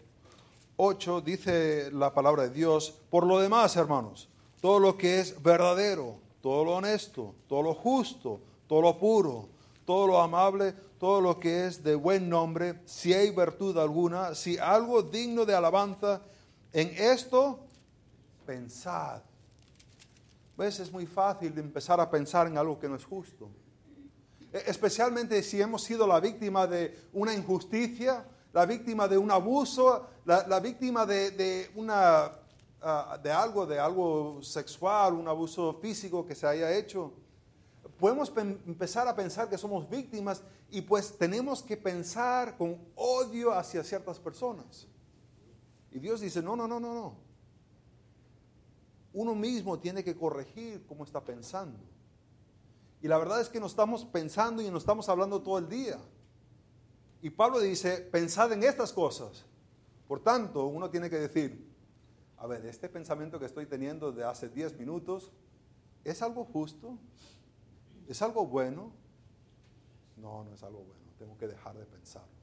8, 0.76 1.20
dice 1.20 1.90
la 1.92 2.12
palabra 2.12 2.44
de 2.44 2.50
Dios, 2.50 2.94
por 3.10 3.26
lo 3.26 3.38
demás, 3.40 3.76
hermanos, 3.76 4.28
todo 4.60 4.78
lo 4.78 4.96
que 4.96 5.20
es 5.20 5.42
verdadero, 5.42 6.16
todo 6.40 6.64
lo 6.64 6.76
honesto, 6.76 7.34
todo 7.48 7.62
lo 7.62 7.74
justo, 7.74 8.40
todo 8.66 8.82
lo 8.82 8.98
puro, 8.98 9.48
todo 9.84 10.06
lo 10.06 10.20
amable, 10.20 10.74
todo 10.98 11.20
lo 11.20 11.38
que 11.38 11.66
es 11.66 11.82
de 11.82 11.94
buen 11.94 12.28
nombre, 12.28 12.80
si 12.84 13.12
hay 13.14 13.30
virtud 13.30 13.78
alguna, 13.78 14.34
si 14.34 14.58
algo 14.58 15.02
digno 15.02 15.44
de 15.44 15.54
alabanza, 15.54 16.20
en 16.72 16.88
esto 16.96 17.60
pensad. 18.44 19.22
¿Ves? 20.56 20.80
Es 20.80 20.90
muy 20.90 21.06
fácil 21.06 21.56
empezar 21.56 22.00
a 22.00 22.10
pensar 22.10 22.48
en 22.48 22.58
algo 22.58 22.78
que 22.78 22.88
no 22.88 22.96
es 22.96 23.04
justo. 23.04 23.48
E- 24.52 24.64
Especialmente 24.66 25.42
si 25.42 25.60
hemos 25.60 25.82
sido 25.82 26.06
la 26.06 26.18
víctima 26.18 26.66
de 26.66 26.98
una 27.12 27.32
injusticia, 27.32 28.24
la 28.52 28.66
víctima 28.66 29.06
de 29.06 29.16
un 29.18 29.30
abuso, 29.30 30.06
la, 30.24 30.46
la 30.48 30.58
víctima 30.58 31.06
de, 31.06 31.30
de 31.30 31.70
una, 31.76 32.32
ah, 32.82 33.18
de 33.22 33.30
algo, 33.30 33.66
de 33.66 33.78
algo 33.78 34.42
sexual, 34.42 35.14
un 35.14 35.28
abuso 35.28 35.74
físico 35.80 36.26
que 36.26 36.34
se 36.34 36.46
haya 36.46 36.76
hecho. 36.76 37.12
Podemos 37.98 38.32
empezar 38.36 39.08
a 39.08 39.16
pensar 39.16 39.48
que 39.48 39.58
somos 39.58 39.88
víctimas 39.90 40.42
y 40.70 40.82
pues 40.82 41.18
tenemos 41.18 41.62
que 41.62 41.76
pensar 41.76 42.56
con 42.56 42.78
odio 42.94 43.52
hacia 43.52 43.82
ciertas 43.82 44.20
personas. 44.20 44.86
Y 45.90 45.98
Dios 45.98 46.20
dice, 46.20 46.40
no, 46.40 46.54
no, 46.54 46.68
no, 46.68 46.78
no, 46.78 46.94
no. 46.94 47.16
Uno 49.12 49.34
mismo 49.34 49.78
tiene 49.80 50.04
que 50.04 50.16
corregir 50.16 50.84
cómo 50.86 51.02
está 51.02 51.24
pensando. 51.24 51.78
Y 53.02 53.08
la 53.08 53.18
verdad 53.18 53.40
es 53.40 53.48
que 53.48 53.58
nos 53.58 53.72
estamos 53.72 54.04
pensando 54.04 54.62
y 54.62 54.70
nos 54.70 54.82
estamos 54.82 55.08
hablando 55.08 55.42
todo 55.42 55.58
el 55.58 55.68
día. 55.68 55.98
Y 57.20 57.30
Pablo 57.30 57.58
dice, 57.58 57.98
pensad 57.98 58.52
en 58.52 58.62
estas 58.62 58.92
cosas. 58.92 59.44
Por 60.06 60.20
tanto, 60.20 60.66
uno 60.66 60.88
tiene 60.88 61.10
que 61.10 61.18
decir, 61.18 61.68
a 62.36 62.46
ver, 62.46 62.64
este 62.66 62.88
pensamiento 62.88 63.40
que 63.40 63.46
estoy 63.46 63.66
teniendo 63.66 64.12
de 64.12 64.24
hace 64.24 64.48
10 64.48 64.78
minutos, 64.78 65.32
¿es 66.04 66.22
algo 66.22 66.44
justo? 66.44 66.96
¿Es 68.08 68.22
algo 68.22 68.46
bueno? 68.46 68.90
No, 70.16 70.42
no 70.42 70.54
es 70.54 70.62
algo 70.62 70.78
bueno. 70.78 71.12
Tengo 71.18 71.36
que 71.36 71.46
dejar 71.46 71.76
de 71.76 71.84
pensarlo. 71.84 72.38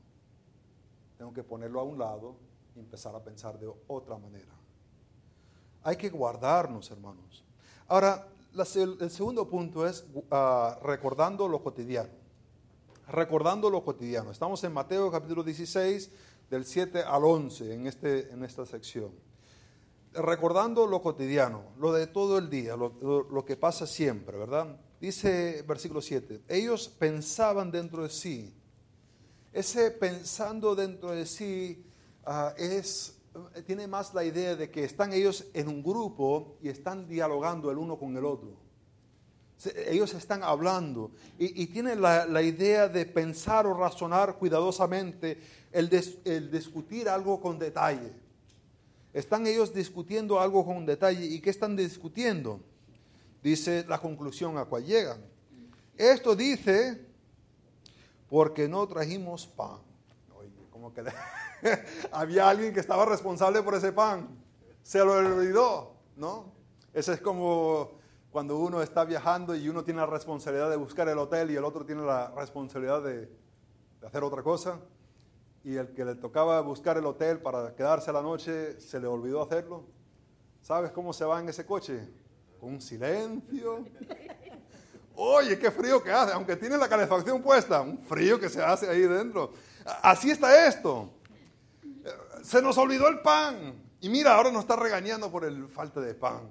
Tengo 1.18 1.34
que 1.34 1.44
ponerlo 1.44 1.80
a 1.80 1.84
un 1.84 1.98
lado 1.98 2.36
y 2.76 2.80
empezar 2.80 3.16
a 3.16 3.24
pensar 3.24 3.58
de 3.58 3.72
otra 3.88 4.18
manera. 4.18 4.54
Hay 5.82 5.96
que 5.96 6.10
guardarnos, 6.10 6.92
hermanos. 6.92 7.44
Ahora, 7.88 8.28
el 8.54 9.10
segundo 9.10 9.50
punto 9.50 9.88
es 9.88 10.06
ah, 10.30 10.78
recordando 10.84 11.48
lo 11.48 11.64
cotidiano. 11.64 12.14
Recordando 13.08 13.70
lo 13.70 13.84
cotidiano. 13.84 14.32
Estamos 14.32 14.64
en 14.64 14.74
Mateo 14.74 15.10
capítulo 15.10 15.44
16, 15.44 16.12
del 16.50 16.66
7 16.66 17.02
al 17.02 17.24
11, 17.24 17.74
en, 17.74 17.88
este, 17.88 18.32
en 18.32 18.44
esta 18.44 18.68
sección. 18.68 19.12
Recordando 20.14 20.86
lo 20.86 21.02
cotidiano, 21.02 21.64
lo 21.78 21.92
de 21.92 22.08
todo 22.08 22.38
el 22.38 22.50
día, 22.50 22.76
lo 22.76 23.46
que 23.46 23.58
pasa 23.58 23.86
siempre, 23.86 24.38
¿verdad? 24.38 24.80
Dice 25.06 25.64
versículo 25.68 26.02
7, 26.02 26.42
ellos 26.48 26.88
pensaban 26.88 27.70
dentro 27.70 28.02
de 28.02 28.10
sí. 28.10 28.52
Ese 29.54 29.92
pensando 29.92 30.74
dentro 30.74 31.12
de 31.12 31.28
sí 31.28 31.86
ah, 32.26 32.56
es, 32.58 33.16
tiene 33.68 33.86
más 33.86 34.16
la 34.16 34.24
idea 34.24 34.56
de 34.56 34.72
que 34.72 34.84
están 34.84 35.14
ellos 35.14 35.46
en 35.54 35.68
un 35.68 35.84
grupo 35.84 36.58
y 36.60 36.70
están 36.70 37.08
dialogando 37.08 37.70
el 37.70 37.78
uno 37.78 38.00
con 38.00 38.18
el 38.18 38.26
otro. 38.26 38.58
Ellos 39.88 40.12
están 40.16 40.42
hablando 40.42 41.12
y, 41.38 41.68
tienen 41.68 42.02
la, 42.02 42.42
idea 42.42 42.88
de 42.88 43.06
pensar 43.06 43.68
o 43.68 43.76
razonar 43.76 44.40
cuidadosamente, 44.40 45.40
el, 45.72 45.88
el 46.26 46.50
discutir 46.50 47.10
algo 47.10 47.40
con 47.40 47.60
detalle. 47.60 48.12
Están 49.14 49.46
ellos 49.46 49.72
discutiendo 49.72 50.40
algo 50.40 50.66
con 50.66 50.84
detalle. 50.84 51.28
¿Y 51.28 51.40
qué 51.42 51.52
están 51.52 51.76
discutiendo? 51.76 52.60
Dice 53.46 53.86
la 53.88 54.00
conclusión 54.00 54.58
a 54.58 54.66
cual 54.66 54.84
llegan. 54.84 55.24
Esto 55.96 56.36
dice, 56.36 57.06
porque 58.28 58.68
no 58.68 58.88
trajimos 58.88 59.46
pan. 59.46 59.82
Oye, 60.36 60.50
como 60.72 60.92
que 60.92 61.04
había 62.12 62.50
alguien 62.50 62.74
que 62.74 62.80
estaba 62.80 63.06
responsable 63.06 63.62
por 63.62 63.76
ese 63.76 63.94
pan. 63.94 64.30
Se 64.82 64.98
lo 64.98 65.14
olvidó, 65.14 65.96
¿no? 66.16 66.54
Ese 66.92 67.14
es 67.14 67.22
como 67.22 68.00
cuando 68.32 68.58
uno 68.58 68.82
está 68.82 69.06
viajando 69.06 69.56
y 69.56 69.70
uno 69.70 69.84
tiene 69.84 70.00
la 70.00 70.08
responsabilidad 70.08 70.72
de 70.72 70.78
buscar 70.78 71.08
el 71.08 71.20
hotel 71.20 71.52
y 71.52 71.56
el 71.56 71.66
otro 71.66 71.86
tiene 71.86 72.02
la 72.02 72.32
responsabilidad 72.32 73.04
de, 73.04 73.28
de 73.28 74.08
hacer 74.08 74.24
otra 74.24 74.42
cosa. 74.42 74.80
Y 75.64 75.76
el 75.76 75.94
que 75.94 76.04
le 76.04 76.16
tocaba 76.16 76.60
buscar 76.62 76.98
el 76.98 77.06
hotel 77.06 77.40
para 77.44 77.76
quedarse 77.76 78.12
la 78.12 78.24
noche 78.24 78.82
se 78.82 79.00
le 79.00 79.06
olvidó 79.06 79.44
hacerlo. 79.44 79.86
¿Sabes 80.64 80.90
cómo 80.90 81.14
se 81.14 81.26
va 81.26 81.40
en 81.40 81.50
ese 81.50 81.64
coche? 81.64 82.25
Un 82.66 82.82
silencio. 82.82 83.86
Oye, 85.16 85.58
qué 85.60 85.70
frío 85.70 86.02
que 86.02 86.12
hace, 86.12 86.34
aunque 86.34 86.56
tiene 86.56 86.78
la 86.80 86.90
calefacción 86.90 87.40
puesta, 87.42 87.82
un 87.82 88.00
frío 88.00 88.40
que 88.40 88.50
se 88.50 88.62
hace 88.62 88.90
ahí 88.90 89.02
dentro. 89.02 89.54
Así 90.02 90.32
está 90.32 90.68
esto. 90.68 91.12
Se 92.44 92.64
nos 92.64 92.76
olvidó 92.80 93.08
el 93.08 93.22
pan. 93.22 93.84
Y 94.02 94.10
mira, 94.10 94.34
ahora 94.34 94.52
nos 94.52 94.62
está 94.62 94.76
regañando 94.76 95.32
por 95.32 95.46
el 95.46 95.68
falta 95.68 96.02
de 96.02 96.16
pan. 96.16 96.50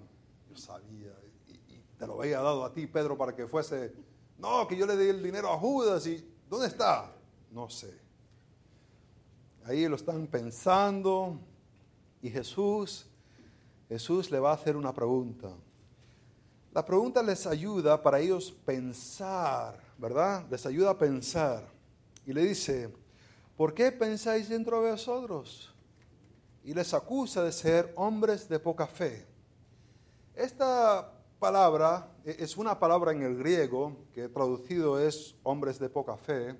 Yo 0.49 0.57
sabía. 0.57 1.13
Y, 1.49 1.75
y 1.75 1.85
te 1.99 2.07
lo 2.07 2.23
había 2.23 2.41
dado 2.41 2.65
a 2.65 2.73
ti, 2.73 2.87
Pedro, 2.87 3.19
para 3.19 3.35
que 3.35 3.49
fuese. 3.49 3.93
No, 4.39 4.69
que 4.69 4.77
yo 4.77 4.87
le 4.87 4.97
di 4.97 5.09
el 5.09 5.21
dinero 5.21 5.53
a 5.53 5.59
Judas. 5.59 6.07
¿Y 6.07 6.25
dónde 6.49 6.69
está? 6.69 7.13
No 7.51 7.69
sé. 7.69 7.93
Ahí 9.65 9.89
lo 9.89 9.97
están 9.97 10.29
pensando. 10.29 11.41
Y 12.23 12.31
Jesús, 12.31 13.07
Jesús 13.89 14.31
le 14.31 14.39
va 14.39 14.53
a 14.53 14.55
hacer 14.55 14.77
una 14.77 14.95
pregunta. 14.95 15.51
La 16.75 16.85
pregunta 16.85 17.23
les 17.23 17.47
ayuda 17.47 18.03
para 18.03 18.19
ellos 18.19 18.51
pensar, 18.51 19.81
¿verdad? 19.97 20.45
Les 20.51 20.67
ayuda 20.67 20.91
a 20.91 20.99
pensar. 20.99 21.65
Y 22.27 22.33
le 22.33 22.43
dice, 22.43 22.93
¿por 23.57 23.73
qué 23.73 23.93
pensáis 23.93 24.49
dentro 24.49 24.83
de 24.83 24.91
vosotros? 24.91 25.73
Y 26.65 26.75
les 26.75 26.93
acusa 26.93 27.45
de 27.45 27.53
ser 27.53 27.93
hombres 27.95 28.49
de 28.49 28.59
poca 28.59 28.89
fe. 28.89 29.25
Esta 30.35 31.13
palabra 31.39 32.11
e- 32.25 32.39
es 32.41 32.57
una 32.57 32.77
palabra 32.77 33.13
en 33.13 33.23
el 33.23 33.37
griego 33.37 33.97
que 34.13 34.29
traducido 34.29 34.99
es 34.99 35.37
hombres 35.45 35.79
de 35.79 35.89
poca 35.89 36.17
fe. 36.17 36.57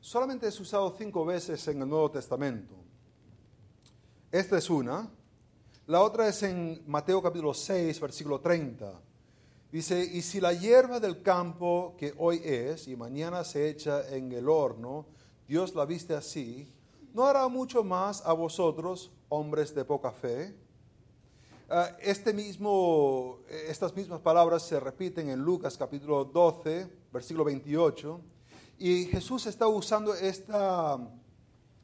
Solamente 0.00 0.48
es 0.48 0.58
usado 0.58 0.94
cinco 0.96 1.26
veces 1.26 1.68
en 1.68 1.82
el 1.82 1.88
Nuevo 1.88 2.10
Testamento. 2.10 2.74
Esta 4.32 4.56
es 4.56 4.70
una. 4.70 5.06
La 5.86 6.00
otra 6.00 6.28
es 6.28 6.42
en 6.44 6.82
Mateo 6.86 7.20
capítulo 7.20 7.52
6, 7.52 8.00
versículo 8.00 8.40
30. 8.40 9.09
Dice, 9.72 10.04
y 10.04 10.22
si 10.22 10.40
la 10.40 10.52
hierba 10.52 10.98
del 10.98 11.22
campo 11.22 11.94
que 11.96 12.12
hoy 12.18 12.40
es 12.44 12.88
y 12.88 12.96
mañana 12.96 13.44
se 13.44 13.68
echa 13.68 14.08
en 14.08 14.32
el 14.32 14.48
horno, 14.48 15.06
Dios 15.46 15.76
la 15.76 15.84
viste 15.84 16.12
así, 16.14 16.74
¿no 17.14 17.24
hará 17.24 17.46
mucho 17.46 17.84
más 17.84 18.26
a 18.26 18.32
vosotros, 18.32 19.12
hombres 19.28 19.72
de 19.72 19.84
poca 19.84 20.10
fe? 20.10 20.56
Ah, 21.68 21.96
este 22.00 22.32
mismo, 22.32 23.38
estas 23.48 23.94
mismas 23.94 24.18
palabras 24.18 24.64
se 24.64 24.80
repiten 24.80 25.30
en 25.30 25.38
Lucas 25.38 25.78
capítulo 25.78 26.24
12, 26.24 26.90
versículo 27.12 27.44
28, 27.44 28.20
y 28.76 29.04
Jesús 29.04 29.46
está 29.46 29.68
usando 29.68 30.16
esta, 30.16 30.98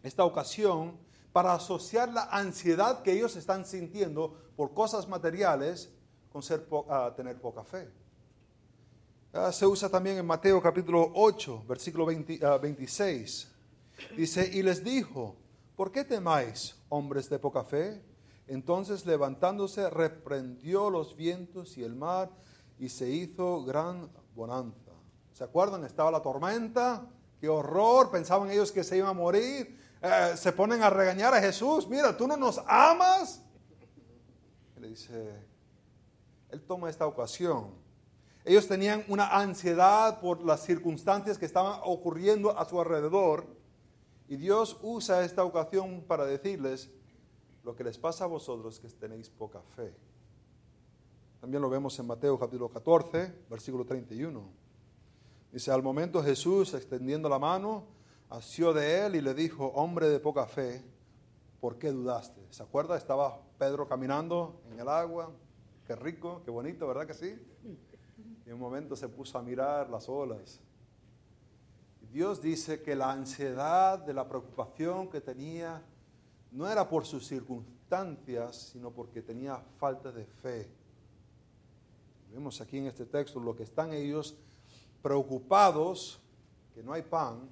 esta 0.03 0.25
ocasión 0.25 0.99
para 1.33 1.55
asociar 1.55 2.13
la 2.13 2.25
ansiedad 2.33 3.03
que 3.03 3.13
ellos 3.13 3.37
están 3.37 3.65
sintiendo 3.65 4.35
por 4.57 4.75
cosas 4.75 5.07
materiales 5.07 5.93
con 6.37 6.43
ser 6.43 6.69
ah, 6.91 7.15
tener 7.17 7.41
poca 7.41 7.65
fe. 7.65 7.89
Ah, 9.33 9.51
se 9.51 9.67
usa 9.67 9.89
también 9.89 10.19
en 10.19 10.27
Mateo 10.27 10.61
capítulo 10.61 11.11
8, 11.15 11.65
versículo 11.67 12.05
26. 12.05 13.53
Dice, 14.15 14.51
y 14.53 14.63
les 14.63 14.85
dijo, 14.85 15.35
¿por 15.75 15.91
qué 15.91 16.05
temáis, 16.05 16.77
hombres 16.91 17.31
de 17.31 17.39
poca 17.39 17.65
fe? 17.65 18.05
Entonces 18.49 19.07
levantándose 19.07 19.89
reprendió 19.89 20.91
los 20.91 21.17
vientos 21.17 21.79
y 21.79 21.85
el 21.85 21.95
mar 21.95 22.31
y 22.79 22.91
se 22.91 23.09
hizo 23.09 23.65
gran 23.65 24.11
bonanza. 24.35 24.93
¿Se 25.33 25.43
acuerdan? 25.43 25.87
Estaba 25.87 26.11
la 26.11 26.21
tormenta, 26.21 27.09
qué 27.41 27.49
horror, 27.49 28.11
pensaban 28.11 28.51
ellos 28.51 28.71
que 28.71 28.85
se 28.85 28.99
iban 28.99 29.09
a 29.09 29.15
morir. 29.15 29.81
Eh, 30.03 30.33
se 30.37 30.53
ponen 30.53 30.83
a 30.83 30.91
regañar 30.91 31.33
a 31.33 31.41
Jesús, 31.41 31.89
mira, 31.89 32.15
tú 32.15 32.29
no 32.29 32.37
nos 32.37 32.61
amas. 32.67 33.41
Le 34.79 34.89
dice, 34.91 35.56
él 36.51 36.63
toma 36.63 36.91
esta 36.91 37.07
ocasión. 37.07 37.71
Ellos 38.45 38.69
tenían 38.69 39.05
una 39.09 39.29
ansiedad 39.29 40.21
por 40.21 40.45
las 40.45 40.65
circunstancias 40.65 41.37
que 41.37 41.47
estaban 41.47 41.81
ocurriendo 41.85 42.57
a 42.57 42.65
su 42.65 42.81
alrededor. 42.81 43.47
Y 44.29 44.37
Dios 44.37 44.79
usa 44.83 45.25
esta 45.25 45.45
ocasión 45.45 46.05
para 46.07 46.25
decirles, 46.25 46.91
lo 47.65 47.75
que 47.75 47.83
les 47.83 47.99
pasa 47.99 48.25
a 48.25 48.29
vosotros 48.29 48.79
que 48.79 48.89
tenéis 48.89 49.29
poca 49.29 49.61
fe. 49.75 49.93
También 51.41 51.61
lo 51.61 51.69
vemos 51.69 51.99
en 51.99 52.07
Mateo 52.07 52.39
capítulo 52.39 52.69
14, 52.69 53.47
versículo 53.51 53.85
31. 53.85 54.41
Dice, 55.51 55.73
al 55.73 55.83
momento 55.83 56.23
Jesús, 56.23 56.75
extendiendo 56.75 57.29
la 57.29 57.41
mano, 57.41 57.85
asió 58.31 58.73
de 58.73 59.07
él 59.07 59.17
y 59.17 59.21
le 59.21 59.35
dijo, 59.35 59.67
hombre 59.75 60.09
de 60.09 60.21
poca 60.21 60.47
fe, 60.47 60.85
¿por 61.61 61.79
qué 61.79 61.91
dudaste? 61.91 62.41
¿Se 62.51 62.63
acuerda? 62.63 62.97
Estaba 62.97 63.41
Pedro 63.59 63.89
caminando 63.89 64.61
en 64.71 64.79
el 64.79 64.89
agua, 64.89 65.33
qué 65.87 65.95
rico, 65.97 66.43
qué 66.45 66.51
bonito, 66.51 66.87
¿verdad 66.87 67.07
que 67.07 67.15
sí? 67.15 67.39
Y 68.45 68.51
un 68.51 68.59
momento 68.59 68.97
se 68.97 69.09
puso 69.09 69.39
a 69.39 69.43
mirar 69.43 69.89
las 69.89 70.09
olas. 70.09 70.61
Dios 72.13 72.41
dice 72.41 72.83
que 72.83 72.95
la 72.97 73.13
ansiedad 73.13 73.99
de 73.99 74.15
la 74.15 74.29
preocupación 74.29 75.09
que 75.09 75.21
tenía 75.21 75.83
no 76.51 76.69
era 76.69 76.89
por 76.89 77.05
sus 77.05 77.27
circunstancias, 77.27 78.71
sino 78.73 78.91
porque 78.91 79.23
tenía 79.23 79.59
falta 79.79 80.11
de 80.11 80.25
fe. 80.25 80.71
Vemos 82.33 82.61
aquí 82.61 82.79
en 82.79 82.87
este 82.87 83.07
texto 83.07 83.41
lo 83.41 83.55
que 83.55 83.65
están 83.65 83.93
ellos 83.93 84.37
preocupados, 85.03 86.21
que 86.75 86.83
no 86.83 86.93
hay 86.93 87.03
pan. 87.03 87.49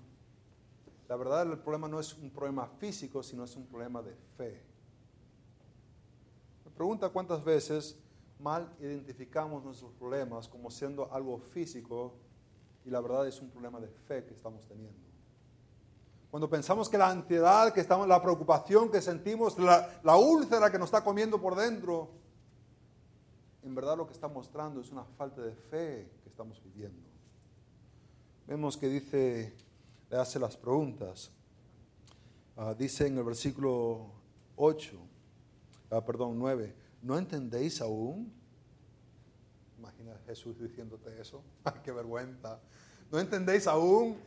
La 1.08 1.16
verdad 1.16 1.42
el 1.50 1.58
problema 1.58 1.86
no 1.88 2.00
es 2.00 2.14
un 2.14 2.30
problema 2.30 2.66
físico, 2.78 3.22
sino 3.22 3.44
es 3.44 3.54
un 3.56 3.66
problema 3.66 4.02
de 4.02 4.14
fe. 4.36 4.62
Me 6.64 6.70
pregunta 6.70 7.08
cuántas 7.10 7.44
veces 7.44 7.98
mal 8.38 8.74
identificamos 8.80 9.64
nuestros 9.64 9.92
problemas 9.92 10.48
como 10.48 10.70
siendo 10.70 11.12
algo 11.12 11.38
físico 11.38 12.14
y 12.84 12.90
la 12.90 13.00
verdad 13.00 13.26
es 13.26 13.40
un 13.40 13.50
problema 13.50 13.80
de 13.80 13.88
fe 13.88 14.24
que 14.24 14.34
estamos 14.34 14.66
teniendo. 14.66 15.04
Cuando 16.30 16.50
pensamos 16.50 16.88
que 16.88 16.98
la 16.98 17.10
ansiedad, 17.10 17.72
que 17.72 17.80
estamos, 17.80 18.08
la 18.08 18.20
preocupación 18.20 18.90
que 18.90 19.00
sentimos, 19.00 19.56
la, 19.56 20.16
úlcera 20.16 20.70
que 20.70 20.78
nos 20.78 20.88
está 20.88 21.04
comiendo 21.04 21.40
por 21.40 21.54
dentro, 21.54 22.10
en 23.62 23.74
verdad 23.74 23.96
lo 23.96 24.06
que 24.06 24.12
está 24.12 24.26
mostrando 24.26 24.80
es 24.80 24.90
una 24.90 25.04
falta 25.04 25.40
de 25.40 25.54
fe 25.54 26.10
que 26.22 26.28
estamos 26.28 26.60
viviendo. 26.62 27.08
Vemos 28.48 28.76
que 28.76 28.88
dice, 28.88 29.54
le 30.10 30.16
hace 30.16 30.40
las 30.40 30.56
preguntas. 30.56 31.30
Ah, 32.56 32.74
dice 32.76 33.06
en 33.06 33.16
el 33.16 33.24
versículo 33.24 34.10
8, 34.56 34.98
ah, 35.90 36.04
perdón, 36.04 36.36
9, 36.36 36.74
¿no 37.04 37.18
entendéis 37.18 37.80
aún? 37.80 38.32
Imagina 39.78 40.18
Jesús 40.26 40.58
diciéndote 40.58 41.20
eso. 41.20 41.44
¡Ay, 41.64 41.80
qué 41.84 41.92
vergüenza! 41.92 42.58
¿No 43.12 43.20
entendéis 43.20 43.66
aún? 43.66 44.18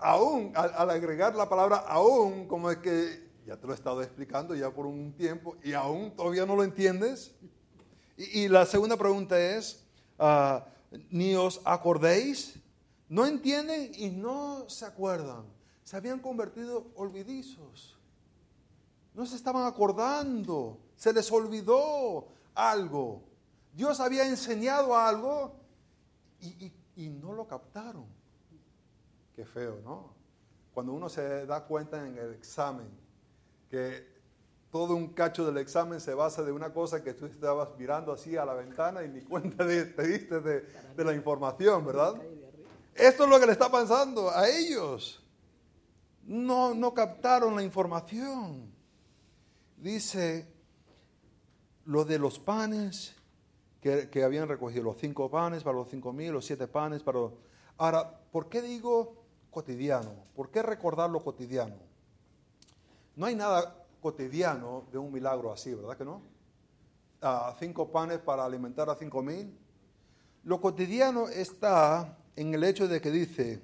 aún, 0.00 0.52
al, 0.54 0.90
agregar 0.90 1.34
la 1.34 1.48
palabra 1.48 1.78
aún, 1.78 2.46
como 2.46 2.70
es 2.70 2.78
que 2.78 3.28
ya 3.46 3.56
te 3.56 3.66
lo 3.66 3.72
he 3.72 3.76
estado 3.76 4.02
explicando 4.02 4.54
ya 4.54 4.70
por 4.70 4.86
un 4.86 5.12
tiempo 5.12 5.56
y 5.62 5.72
aún 5.72 6.14
todavía 6.14 6.46
no 6.46 6.56
lo 6.56 6.64
entiendes. 6.64 7.34
Y, 8.16 8.46
la 8.48 8.64
segunda 8.64 8.96
pregunta 8.96 9.38
es, 9.40 9.84
ah, 10.18 10.66
ni 11.10 11.34
os 11.34 11.60
acordéis, 11.64 12.54
no 13.08 13.26
entienden 13.26 13.90
y 13.94 14.10
no 14.10 14.68
se 14.68 14.84
acuerdan. 14.84 15.44
Se 15.82 15.96
habían 15.96 16.20
convertido 16.20 16.92
olvidizos. 16.94 17.98
No 19.14 19.26
se 19.26 19.34
estaban 19.34 19.66
acordando, 19.66 20.78
se 20.96 21.12
les 21.12 21.30
olvidó 21.30 22.28
algo. 22.54 23.22
Dios 23.72 24.00
había 24.00 24.26
enseñado 24.26 24.96
algo 24.96 25.56
y 26.40 27.08
no 27.08 27.32
lo 27.32 27.46
captaron. 27.46 28.06
Qué 29.34 29.44
feo, 29.44 29.80
¿no? 29.84 30.14
Cuando 30.72 30.92
uno 30.92 31.08
se 31.08 31.46
da 31.46 31.64
cuenta 31.64 32.06
en 32.06 32.18
el 32.18 32.34
examen 32.34 32.88
que 33.70 34.14
todo 34.70 34.96
un 34.96 35.14
cacho 35.14 35.46
del 35.46 35.58
examen 35.58 36.00
se 36.00 36.14
basa 36.14 36.42
de 36.42 36.50
una 36.50 36.72
cosa 36.72 37.02
que 37.02 37.14
tú 37.14 37.26
estabas 37.26 37.68
mirando 37.78 38.12
así 38.12 38.36
a 38.36 38.44
la 38.44 38.54
ventana 38.54 39.04
y 39.04 39.08
ni 39.08 39.22
cuenta 39.22 39.64
te 39.66 40.02
diste 40.02 40.40
de, 40.40 40.62
de 40.96 41.04
la 41.04 41.14
información, 41.14 41.86
¿verdad? 41.86 42.14
Esto 42.94 43.24
es 43.24 43.30
lo 43.30 43.38
que 43.38 43.46
le 43.46 43.52
está 43.52 43.70
pasando 43.70 44.30
a 44.30 44.48
ellos. 44.48 45.22
No, 46.24 46.74
no 46.74 46.92
captaron 46.94 47.54
la 47.54 47.62
información. 47.62 48.72
Dice 49.76 50.53
lo 51.86 52.04
de 52.04 52.18
los 52.18 52.38
panes 52.38 53.14
que, 53.80 54.24
habían 54.24 54.48
recogido, 54.48 54.82
los 54.82 54.96
cinco 54.96 55.30
panes 55.30 55.62
para 55.62 55.76
los 55.76 55.90
cinco 55.90 56.12
mil, 56.12 56.32
los 56.32 56.46
siete 56.46 56.66
panes 56.66 57.02
para 57.02 57.18
los... 57.18 57.32
Ahora, 57.76 58.18
¿por 58.32 58.48
qué 58.48 58.62
digo 58.62 59.24
cotidiano. 59.54 60.12
¿Por 60.34 60.50
qué 60.50 60.62
recordar 60.62 61.08
lo 61.08 61.22
cotidiano? 61.22 61.76
No 63.14 63.26
hay 63.26 63.36
nada 63.36 63.86
cotidiano 64.02 64.84
de 64.90 64.98
un 64.98 65.12
milagro 65.12 65.52
así, 65.52 65.72
¿verdad 65.72 65.96
que 65.96 66.04
no? 66.04 66.20
cinco 67.58 67.90
panes 67.90 68.18
para 68.18 68.44
alimentar 68.44 68.90
a 68.90 68.96
cinco 68.96 69.22
mil. 69.22 69.56
Lo 70.42 70.60
cotidiano 70.60 71.28
está 71.28 72.18
en 72.36 72.52
el 72.52 72.64
hecho 72.64 72.86
de 72.86 73.00
que 73.00 73.10
dice, 73.10 73.62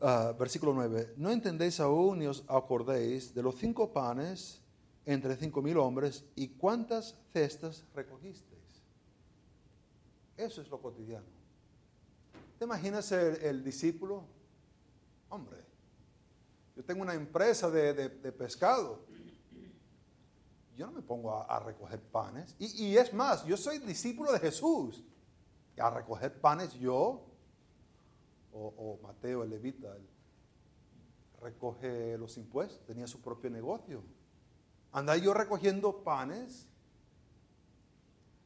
ah, 0.00 0.32
versículo 0.38 0.72
9, 0.74 1.14
no 1.16 1.32
entendéis 1.32 1.80
aún 1.80 2.20
ni 2.20 2.26
os 2.26 2.44
acordéis 2.46 3.34
de 3.34 3.42
los 3.42 3.56
cinco 3.56 3.92
panes 3.92 4.60
entre 5.12 5.36
cinco 5.36 5.62
mil 5.62 5.76
hombres 5.78 6.24
y 6.36 6.48
cuántas 6.48 7.16
cestas 7.32 7.84
recogisteis. 7.94 8.82
Eso 10.36 10.62
es 10.62 10.68
lo 10.68 10.80
cotidiano. 10.80 11.26
¿Te 12.58 12.64
imaginas 12.64 13.10
el 13.12 13.64
discípulo 13.64 14.24
Hombre, 15.30 15.58
yo 16.76 16.84
tengo 16.84 17.02
una 17.02 17.14
empresa 17.14 17.70
de, 17.70 18.08
pescado. 18.32 19.00
Yo 20.76 20.86
no 20.86 20.92
me 20.92 21.02
pongo 21.02 21.32
a, 21.32 21.60
recoger 21.60 22.00
panes. 22.00 22.56
Y, 22.58 22.96
es 22.96 23.12
más, 23.12 23.44
yo 23.44 23.56
soy 23.56 23.78
discípulo 23.78 24.32
de 24.32 24.40
Jesús. 24.40 25.04
Y 25.76 25.80
a 25.80 25.88
recoger 25.90 26.40
panes 26.40 26.74
yo, 26.74 27.26
o, 28.52 28.98
Mateo 29.02 29.44
el 29.44 29.50
levita, 29.50 29.96
recoge 31.40 32.18
los 32.18 32.36
impuestos, 32.36 32.84
tenía 32.86 33.06
su 33.06 33.20
propio 33.20 33.50
negocio. 33.50 34.02
Andaba 34.92 35.18
yo 35.18 35.32
recogiendo 35.32 36.02
panes, 36.02 36.66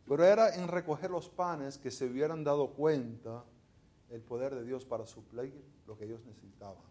pero 0.07 0.25
era 0.25 0.55
en 0.55 0.69
recoger 0.69 1.11
los 1.11 1.29
panes 1.29 1.79
que 1.79 1.91
se 1.91 2.07
hubieran 2.07 2.45
dado 2.45 2.75
cuenta 2.75 3.45
el 4.11 4.21
poder 4.21 4.55
de 4.55 4.65
Dios 4.65 4.85
para 4.85 5.07
suplir 5.07 5.65
lo 5.87 5.97
que 5.97 6.05
ellos 6.05 6.21
necesitaban. 6.25 6.83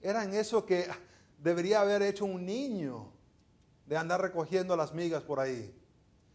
Era 0.00 0.24
en 0.24 0.34
eso 0.34 0.64
que 0.64 0.86
debería 1.38 1.80
haber 1.80 2.02
hecho 2.02 2.24
un 2.24 2.46
niño 2.46 3.12
de 3.86 3.96
andar 3.96 4.20
recogiendo 4.20 4.76
las 4.76 4.94
migas 4.94 5.22
por 5.22 5.40
ahí. 5.40 5.74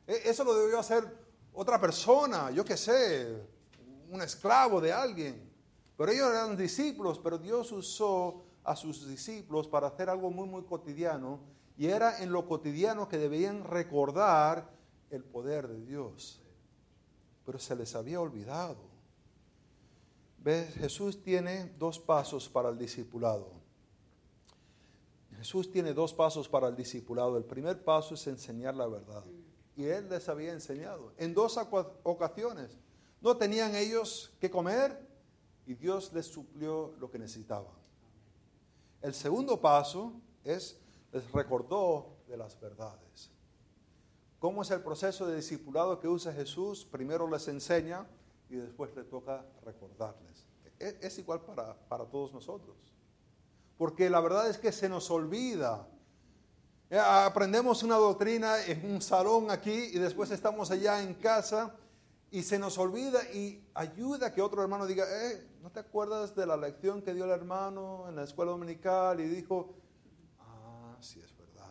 E, 0.06 0.22
eso 0.26 0.44
lo 0.44 0.54
debió 0.56 0.80
hacer 0.80 1.04
otra 1.54 1.80
persona, 1.80 2.52
yo 2.52 2.66
qué 2.66 2.78
sé, 2.78 3.36
un 4.10 4.22
esclavo 4.22 4.82
de 4.82 4.92
alguien. 4.92 5.50
Pero 5.98 6.12
ellos 6.12 6.30
eran 6.30 6.58
discípulos, 6.58 7.20
pero 7.20 7.38
Dios 7.38 7.72
usó 7.72 8.44
a 8.64 8.76
sus 8.76 9.08
discípulos 9.08 9.68
para 9.68 9.88
hacer 9.88 10.10
algo 10.10 10.30
muy, 10.32 10.48
muy 10.48 10.64
cotidiano 10.64 11.40
y 11.78 11.88
era 11.88 12.22
en 12.22 12.32
lo 12.32 12.48
cotidiano 12.48 13.08
que 13.08 13.18
debían 13.18 13.64
recordar 13.64 14.70
el 15.10 15.24
poder 15.24 15.68
de 15.68 15.86
Dios. 15.86 16.42
Pero 17.46 17.60
se 17.60 17.76
les 17.76 17.96
había 17.96 18.22
olvidado. 18.22 18.78
¿Ves? 20.38 20.74
Jesús 20.76 21.22
tiene 21.24 21.74
dos 21.80 22.00
pasos 22.00 22.50
para 22.50 22.70
el 22.70 22.78
discipulado. 22.78 23.64
Jesús 25.38 25.72
tiene 25.72 25.94
dos 25.94 26.14
pasos 26.14 26.48
para 26.48 26.68
el 26.68 26.76
discipulado. 26.76 27.38
El 27.38 27.44
primer 27.44 27.84
paso 27.84 28.14
es 28.14 28.28
enseñar 28.28 28.76
la 28.76 28.88
verdad. 28.88 29.24
Y 29.76 29.86
Él 29.86 30.08
les 30.10 30.30
había 30.30 30.54
enseñado 30.54 31.12
en 31.18 31.34
dos 31.34 31.58
ocasiones. 32.04 32.78
No 33.20 33.36
tenían 33.38 33.76
ellos 33.76 34.34
que 34.40 34.52
comer 34.52 35.06
y 35.66 35.74
Dios 35.74 36.12
les 36.14 36.28
suplió 36.28 36.94
lo 37.00 37.10
que 37.10 37.20
necesitaban. 37.20 37.74
El 39.02 39.14
segundo 39.14 39.60
paso 39.60 40.14
es, 40.44 40.80
les 41.14 41.32
recordó 41.32 42.18
de 42.28 42.36
las 42.36 42.60
verdades. 42.60 43.30
¿Cómo 44.40 44.64
es 44.64 44.72
el 44.72 44.82
proceso 44.82 45.28
de 45.28 45.38
discipulado 45.38 46.00
que 46.00 46.08
usa 46.08 46.34
Jesús? 46.34 46.86
Primero 46.86 47.30
les 47.30 47.48
enseña 47.48 48.06
y 48.50 48.56
después 48.56 48.94
le 48.96 49.04
toca 49.04 49.46
recordarles. 49.64 50.46
Es, 50.80 50.96
es 51.00 51.20
igual 51.20 51.42
para, 51.42 51.76
para 51.88 52.06
todos 52.06 52.34
nosotros. 52.34 52.76
Porque 53.78 54.10
la 54.10 54.20
verdad 54.20 54.50
es 54.50 54.58
que 54.58 54.72
se 54.72 54.90
nos 54.90 55.10
olvida. 55.12 55.88
Eh, 56.90 57.00
aprendemos 57.00 57.84
una 57.84 57.96
doctrina 57.96 58.66
en 58.66 58.92
un 58.92 59.02
salón 59.02 59.50
aquí 59.52 59.72
y 59.72 60.00
después 60.00 60.32
estamos 60.32 60.72
allá 60.72 61.02
en 61.02 61.14
casa 61.14 61.76
y 62.32 62.42
se 62.42 62.58
nos 62.58 62.78
olvida 62.80 63.22
y 63.32 63.64
ayuda 63.76 64.34
que 64.34 64.42
otro 64.42 64.64
hermano 64.64 64.88
diga, 64.88 65.06
eh, 65.08 65.48
¿no 65.62 65.70
te 65.70 65.80
acuerdas 65.80 66.36
de 66.36 66.48
la 66.48 66.58
lección 66.58 67.04
que 67.04 67.14
dio 67.14 67.26
el 67.26 67.32
hermano 67.32 68.06
en 68.10 68.16
la 68.16 68.24
escuela 68.24 68.52
dominical? 68.52 69.20
Y 69.20 69.28
dijo, 69.28 69.76
sí 71.04 71.20
es 71.20 71.36
verdad. 71.38 71.70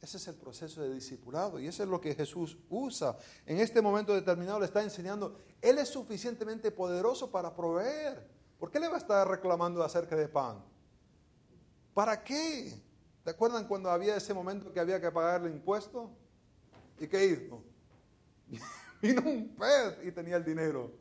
Ese 0.00 0.18
es 0.18 0.28
el 0.28 0.34
proceso 0.34 0.82
de 0.82 0.92
discipulado 0.92 1.58
y 1.58 1.66
eso 1.66 1.82
es 1.82 1.88
lo 1.88 2.00
que 2.00 2.14
Jesús 2.14 2.58
usa. 2.68 3.16
En 3.46 3.58
este 3.58 3.80
momento 3.80 4.12
determinado 4.12 4.58
le 4.58 4.66
está 4.66 4.82
enseñando, 4.82 5.38
Él 5.62 5.78
es 5.78 5.88
suficientemente 5.88 6.70
poderoso 6.70 7.30
para 7.30 7.54
proveer. 7.54 8.28
¿Por 8.58 8.70
qué 8.70 8.80
le 8.80 8.88
va 8.88 8.96
a 8.96 8.98
estar 8.98 9.26
reclamando 9.26 9.82
acerca 9.82 10.16
de 10.16 10.28
pan? 10.28 10.62
¿Para 11.94 12.22
qué? 12.22 12.82
¿Te 13.22 13.30
acuerdan 13.30 13.66
cuando 13.66 13.90
había 13.90 14.16
ese 14.16 14.34
momento 14.34 14.72
que 14.72 14.80
había 14.80 15.00
que 15.00 15.10
pagar 15.10 15.42
el 15.42 15.52
impuesto? 15.52 16.10
¿Y 16.98 17.06
qué 17.06 17.24
hizo? 17.24 17.62
vino 19.00 19.22
un 19.22 19.54
pez 19.54 19.98
y 20.04 20.12
tenía 20.12 20.36
el 20.36 20.44
dinero. 20.44 20.92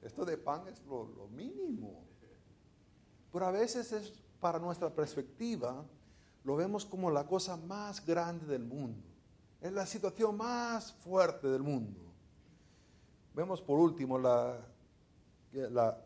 Esto 0.00 0.24
de 0.24 0.38
pan 0.38 0.66
es 0.68 0.82
lo, 0.84 1.06
lo 1.06 1.28
mínimo. 1.28 2.04
Pero 3.32 3.46
a 3.46 3.50
veces 3.50 3.92
es 3.92 4.12
para 4.40 4.58
nuestra 4.58 4.94
perspectiva, 4.94 5.86
lo 6.44 6.56
vemos 6.56 6.84
como 6.84 7.10
la 7.10 7.26
cosa 7.26 7.56
más 7.56 8.04
grande 8.04 8.46
del 8.46 8.64
mundo. 8.64 9.02
Es 9.60 9.72
la 9.72 9.86
situación 9.86 10.36
más 10.36 10.92
fuerte 10.92 11.48
del 11.48 11.62
mundo. 11.62 12.00
Vemos 13.34 13.62
por 13.62 13.78
último 13.78 14.18
la, 14.18 14.60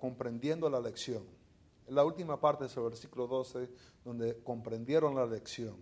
comprendiendo 0.01 0.71
la 0.71 0.81
lección. 0.81 1.25
La 1.89 2.05
última 2.05 2.41
parte 2.41 2.65
de 2.65 2.71
ese 2.71 2.81
versículo 2.81 3.27
12, 3.27 3.69
donde 4.05 4.41
comprendieron 4.45 5.15
la 5.17 5.27
lección. 5.27 5.77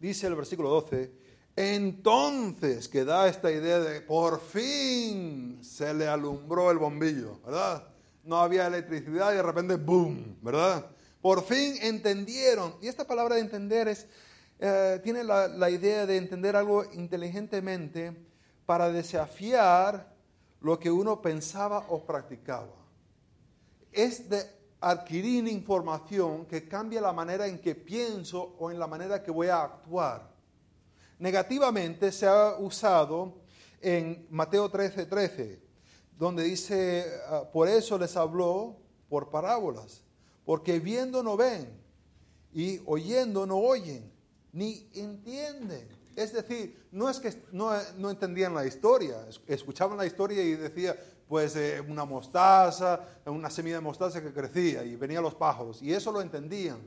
Dice 0.00 0.26
el 0.26 0.34
versículo 0.34 0.68
12, 0.70 1.12
entonces 1.54 2.88
que 2.88 3.04
da 3.04 3.28
esta 3.28 3.50
idea 3.52 3.78
de 3.78 4.00
por 4.00 4.40
fin 4.40 5.60
se 5.62 5.94
le 5.94 6.08
alumbró 6.08 6.70
el 6.70 6.78
bombillo, 6.78 7.40
¿verdad? 7.44 7.88
No 8.24 8.38
había 8.38 8.66
electricidad 8.66 9.32
y 9.32 9.36
de 9.36 9.42
repente, 9.42 9.76
¡boom! 9.76 10.36
¿Verdad? 10.42 10.95
Por 11.26 11.42
fin 11.42 11.74
entendieron. 11.82 12.76
Y 12.80 12.86
esta 12.86 13.04
palabra 13.04 13.34
de 13.34 13.40
entender 13.40 13.88
es, 13.88 14.06
eh, 14.60 15.00
tiene 15.02 15.24
la, 15.24 15.68
idea 15.68 16.06
de 16.06 16.18
entender 16.18 16.54
algo 16.54 16.84
inteligentemente 16.92 18.16
para 18.64 18.92
desafiar 18.92 20.14
lo 20.60 20.78
que 20.78 20.88
uno 20.88 21.20
pensaba 21.20 21.86
o 21.88 22.04
practicaba. 22.04 22.76
Es 23.90 24.30
de 24.30 24.40
adquirir 24.80 25.48
información 25.48 26.46
que 26.46 26.68
cambia 26.68 27.00
la 27.00 27.12
manera 27.12 27.48
en 27.48 27.58
que 27.58 27.74
pienso 27.74 28.54
o 28.60 28.70
en 28.70 28.78
la 28.78 28.86
manera 28.86 29.20
que 29.20 29.32
voy 29.32 29.48
a 29.48 29.64
actuar 29.64 30.30
negativamente 31.18 32.12
se 32.12 32.28
ha 32.28 32.54
usado 32.56 33.34
en 33.80 34.28
Mateo 34.30 34.70
13:13, 34.70 35.08
13, 35.08 35.60
donde 36.16 36.44
dice, 36.44 37.04
ah, 37.26 37.42
por 37.52 37.66
eso 37.66 37.98
les 37.98 38.16
habló 38.16 38.76
por 39.08 39.28
parábolas, 39.28 40.05
porque 40.46 40.78
viendo 40.78 41.22
no 41.22 41.36
ven 41.36 41.68
y 42.54 42.80
oyendo 42.86 43.44
no 43.44 43.58
oyen, 43.58 44.10
ni 44.52 44.88
entienden. 44.94 45.86
Es 46.14 46.32
decir, 46.32 46.86
no 46.92 47.10
es 47.10 47.20
que 47.20 47.34
no, 47.52 47.74
entendían 48.08 48.54
la 48.54 48.64
historia, 48.64 49.26
escuchaban 49.46 49.98
la 49.98 50.06
historia 50.06 50.42
y 50.42 50.52
decía, 50.54 50.96
pues 51.28 51.54
eh, 51.56 51.82
una 51.86 52.06
mostaza, 52.06 53.00
una 53.26 53.50
semilla 53.50 53.74
de 53.74 53.82
mostaza 53.82 54.22
que 54.22 54.32
crecía 54.32 54.82
y 54.84 54.96
venían 54.96 55.22
los 55.22 55.34
pájaros, 55.34 55.82
y 55.82 55.92
eso 55.92 56.10
lo 56.10 56.22
entendían. 56.22 56.78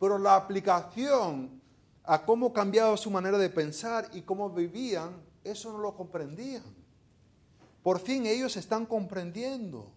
Pero 0.00 0.16
la 0.16 0.36
aplicación 0.36 1.60
a 2.04 2.24
cómo 2.24 2.52
cambiaba 2.52 2.96
su 2.96 3.10
manera 3.10 3.36
de 3.36 3.50
pensar 3.50 4.08
y 4.14 4.22
cómo 4.22 4.48
vivían, 4.48 5.20
eso 5.42 5.72
no 5.72 5.78
lo 5.78 5.94
comprendían. 5.94 6.62
Por 7.82 7.98
fin 7.98 8.26
ellos 8.26 8.56
están 8.56 8.86
comprendiendo. 8.86 9.95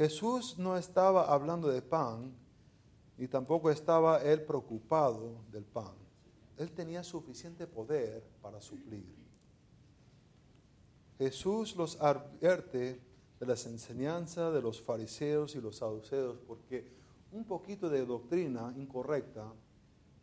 Jesús 0.00 0.56
no 0.56 0.78
estaba 0.78 1.30
hablando 1.30 1.68
de 1.68 1.82
pan 1.82 2.32
y 3.18 3.28
tampoco 3.28 3.70
estaba 3.70 4.22
él 4.22 4.40
preocupado 4.40 5.44
del 5.52 5.66
pan. 5.66 5.92
Él 6.56 6.72
tenía 6.72 7.04
suficiente 7.04 7.66
poder 7.66 8.24
para 8.40 8.62
suplir. 8.62 9.04
Jesús 11.18 11.76
los 11.76 12.00
advierte 12.00 12.98
de 13.38 13.46
las 13.46 13.66
enseñanzas 13.66 14.54
de 14.54 14.62
los 14.62 14.80
fariseos 14.80 15.54
y 15.54 15.60
los 15.60 15.76
saduceos 15.76 16.38
porque 16.48 16.90
un 17.30 17.44
poquito 17.44 17.90
de 17.90 18.06
doctrina 18.06 18.72
incorrecta 18.78 19.52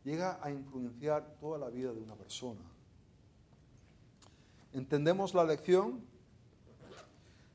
llega 0.04 0.40
a 0.42 0.50
influenciar 0.50 1.38
toda 1.40 1.60
la 1.60 1.70
vida 1.70 1.94
de 1.94 2.02
una 2.02 2.16
persona. 2.16 2.66
¿Entendemos 4.74 5.36
la 5.36 5.44
lección? 5.44 6.17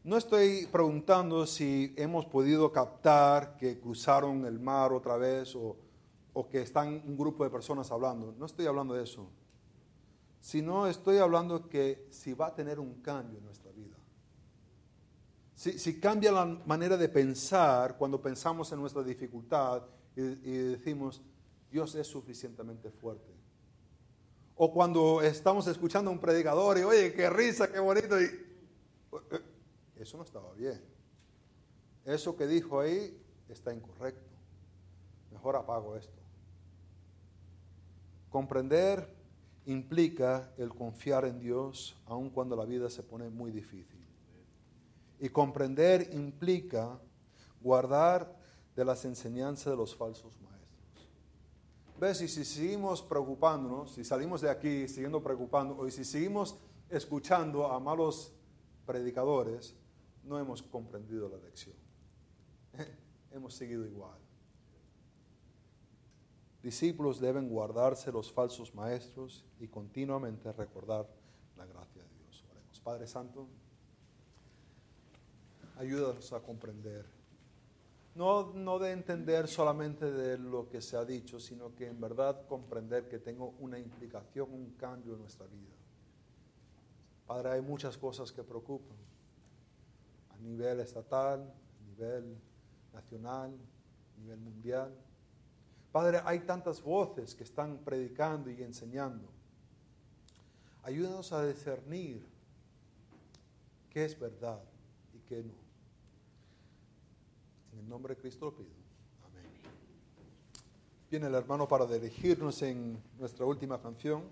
No 0.04 0.16
estoy 0.16 0.66
preguntando 0.66 1.46
si 1.46 1.94
hemos 1.96 2.26
podido 2.26 2.72
captar 2.72 3.56
que 3.56 3.78
cruzaron 3.78 4.44
el 4.46 4.58
mar 4.58 4.92
otra 4.92 5.16
vez 5.16 5.54
o, 5.54 5.76
que 6.50 6.62
están 6.62 7.02
un 7.06 7.16
grupo 7.16 7.44
de 7.44 7.50
personas 7.50 7.88
hablando. 7.92 8.34
No 8.36 8.46
estoy 8.46 8.66
hablando 8.66 8.94
de 8.94 9.04
eso. 9.04 9.28
Sino 10.40 10.88
estoy 10.88 11.18
hablando 11.18 11.68
que 11.68 12.08
si 12.10 12.34
va 12.34 12.48
a 12.48 12.54
tener 12.54 12.80
un 12.80 12.94
cambio 12.94 13.38
en 13.38 13.44
nuestra 13.44 13.70
vida. 13.70 13.96
Si, 15.54 16.00
cambia 16.00 16.32
la 16.32 16.46
manera 16.46 16.96
de 16.96 17.08
pensar 17.08 17.96
cuando 17.96 18.20
pensamos 18.20 18.72
en 18.72 18.80
nuestra 18.80 19.04
dificultad 19.04 19.82
y 20.16 20.22
decimos, 20.22 21.22
Dios 21.70 21.94
es 21.94 22.08
suficientemente 22.08 22.90
fuerte. 22.90 23.32
O 24.56 24.72
cuando 24.72 25.22
estamos 25.22 25.68
escuchando 25.68 26.10
a 26.10 26.12
un 26.12 26.18
predicador 26.18 26.78
y, 26.78 26.82
oye, 26.82 27.12
qué 27.12 27.30
risa, 27.30 27.70
qué 27.70 27.78
bonito. 27.78 28.20
Y, 28.20 28.28
eso 30.02 30.16
no 30.16 30.24
estaba 30.24 30.52
bien. 30.54 30.82
Eso 32.04 32.36
que 32.36 32.46
dijo 32.46 32.80
ahí 32.80 33.16
está 33.48 33.72
incorrecto. 33.72 34.30
Mejor 35.30 35.56
apago 35.56 35.96
esto. 35.96 36.20
Comprender 38.28 39.08
implica 39.66 40.52
el 40.56 40.70
confiar 40.70 41.24
en 41.24 41.38
Dios 41.38 41.96
aun 42.06 42.30
cuando 42.30 42.56
la 42.56 42.64
vida 42.64 42.90
se 42.90 43.02
pone 43.02 43.28
muy 43.28 43.50
difícil. 43.50 44.00
Y 45.20 45.28
comprender 45.28 46.10
implica 46.12 46.98
guardar 47.60 48.36
de 48.74 48.84
las 48.84 49.04
enseñanzas 49.04 49.66
de 49.72 49.76
los 49.76 49.94
falsos 49.94 50.32
maestros. 50.40 51.08
¿Ves? 52.00 52.22
Y 52.22 52.28
si 52.28 52.44
seguimos 52.44 53.02
preocupándonos, 53.02 53.92
si 53.92 54.04
salimos 54.04 54.40
de 54.40 54.50
aquí 54.50 54.88
siguiendo 54.88 55.22
preocupando, 55.22 55.76
o 55.76 55.88
si 55.88 56.04
seguimos 56.04 56.56
escuchando 56.88 57.66
a 57.66 57.78
malos 57.78 58.32
predicadores, 58.84 59.76
no 60.24 60.38
hemos 60.38 60.62
comprendido 60.62 61.28
la 61.28 61.38
lección. 61.38 61.76
hemos 63.30 63.54
seguido 63.54 63.86
igual. 63.86 64.18
Discípulos 66.62 67.20
deben 67.20 67.48
guardarse 67.48 68.12
los 68.12 68.30
falsos 68.30 68.74
maestros 68.74 69.44
y 69.58 69.66
continuamente 69.66 70.52
recordar 70.52 71.08
la 71.56 71.66
gracia 71.66 72.02
de 72.02 72.08
Dios. 72.18 72.44
Padre 72.84 73.06
Santo, 73.06 73.48
ayúdanos 75.76 76.32
a 76.32 76.40
comprender 76.40 77.22
no, 78.14 78.52
no 78.52 78.78
de 78.78 78.92
entender 78.92 79.48
solamente 79.48 80.10
de 80.10 80.36
lo 80.36 80.68
que 80.68 80.82
se 80.82 80.96
ha 80.96 81.04
dicho, 81.04 81.40
sino 81.40 81.74
que 81.74 81.86
en 81.86 81.98
verdad 81.98 82.46
comprender 82.46 83.08
que 83.08 83.18
tengo 83.18 83.54
una 83.60 83.78
implicación, 83.78 84.52
un 84.52 84.72
cambio 84.72 85.14
en 85.14 85.20
nuestra 85.20 85.46
vida. 85.46 85.72
Padre, 87.26 87.52
hay 87.52 87.62
muchas 87.62 87.96
cosas 87.96 88.30
que 88.30 88.42
preocupan 88.42 88.98
nivel 90.42 90.80
estatal, 90.80 91.52
nivel 91.86 92.36
nacional, 92.92 93.56
nivel 94.18 94.40
mundial. 94.40 94.94
Padre, 95.90 96.20
hay 96.24 96.40
tantas 96.40 96.82
voces 96.82 97.34
que 97.34 97.44
están 97.44 97.78
predicando 97.78 98.50
y 98.50 98.62
enseñando. 98.62 99.28
Ayúdanos 100.82 101.32
a 101.32 101.46
discernir 101.46 102.26
qué 103.90 104.04
es 104.04 104.18
verdad 104.18 104.60
y 105.14 105.18
qué 105.20 105.42
no. 105.42 105.52
En 107.72 107.78
el 107.80 107.88
nombre 107.88 108.14
de 108.14 108.20
Cristo 108.20 108.46
lo 108.46 108.56
pido. 108.56 108.70
Amén. 109.24 109.50
Viene 111.10 111.26
el 111.26 111.34
hermano 111.34 111.68
para 111.68 111.86
dirigirnos 111.86 112.62
en 112.62 113.00
nuestra 113.18 113.44
última 113.44 113.80
canción. 113.80 114.24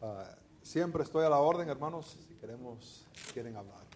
Ah, 0.00 0.36
siempre 0.62 1.02
estoy 1.02 1.24
a 1.24 1.28
la 1.28 1.38
orden, 1.38 1.68
hermanos, 1.68 2.16
si 2.28 2.34
queremos, 2.36 3.04
quieren 3.32 3.56
hablar. 3.56 3.87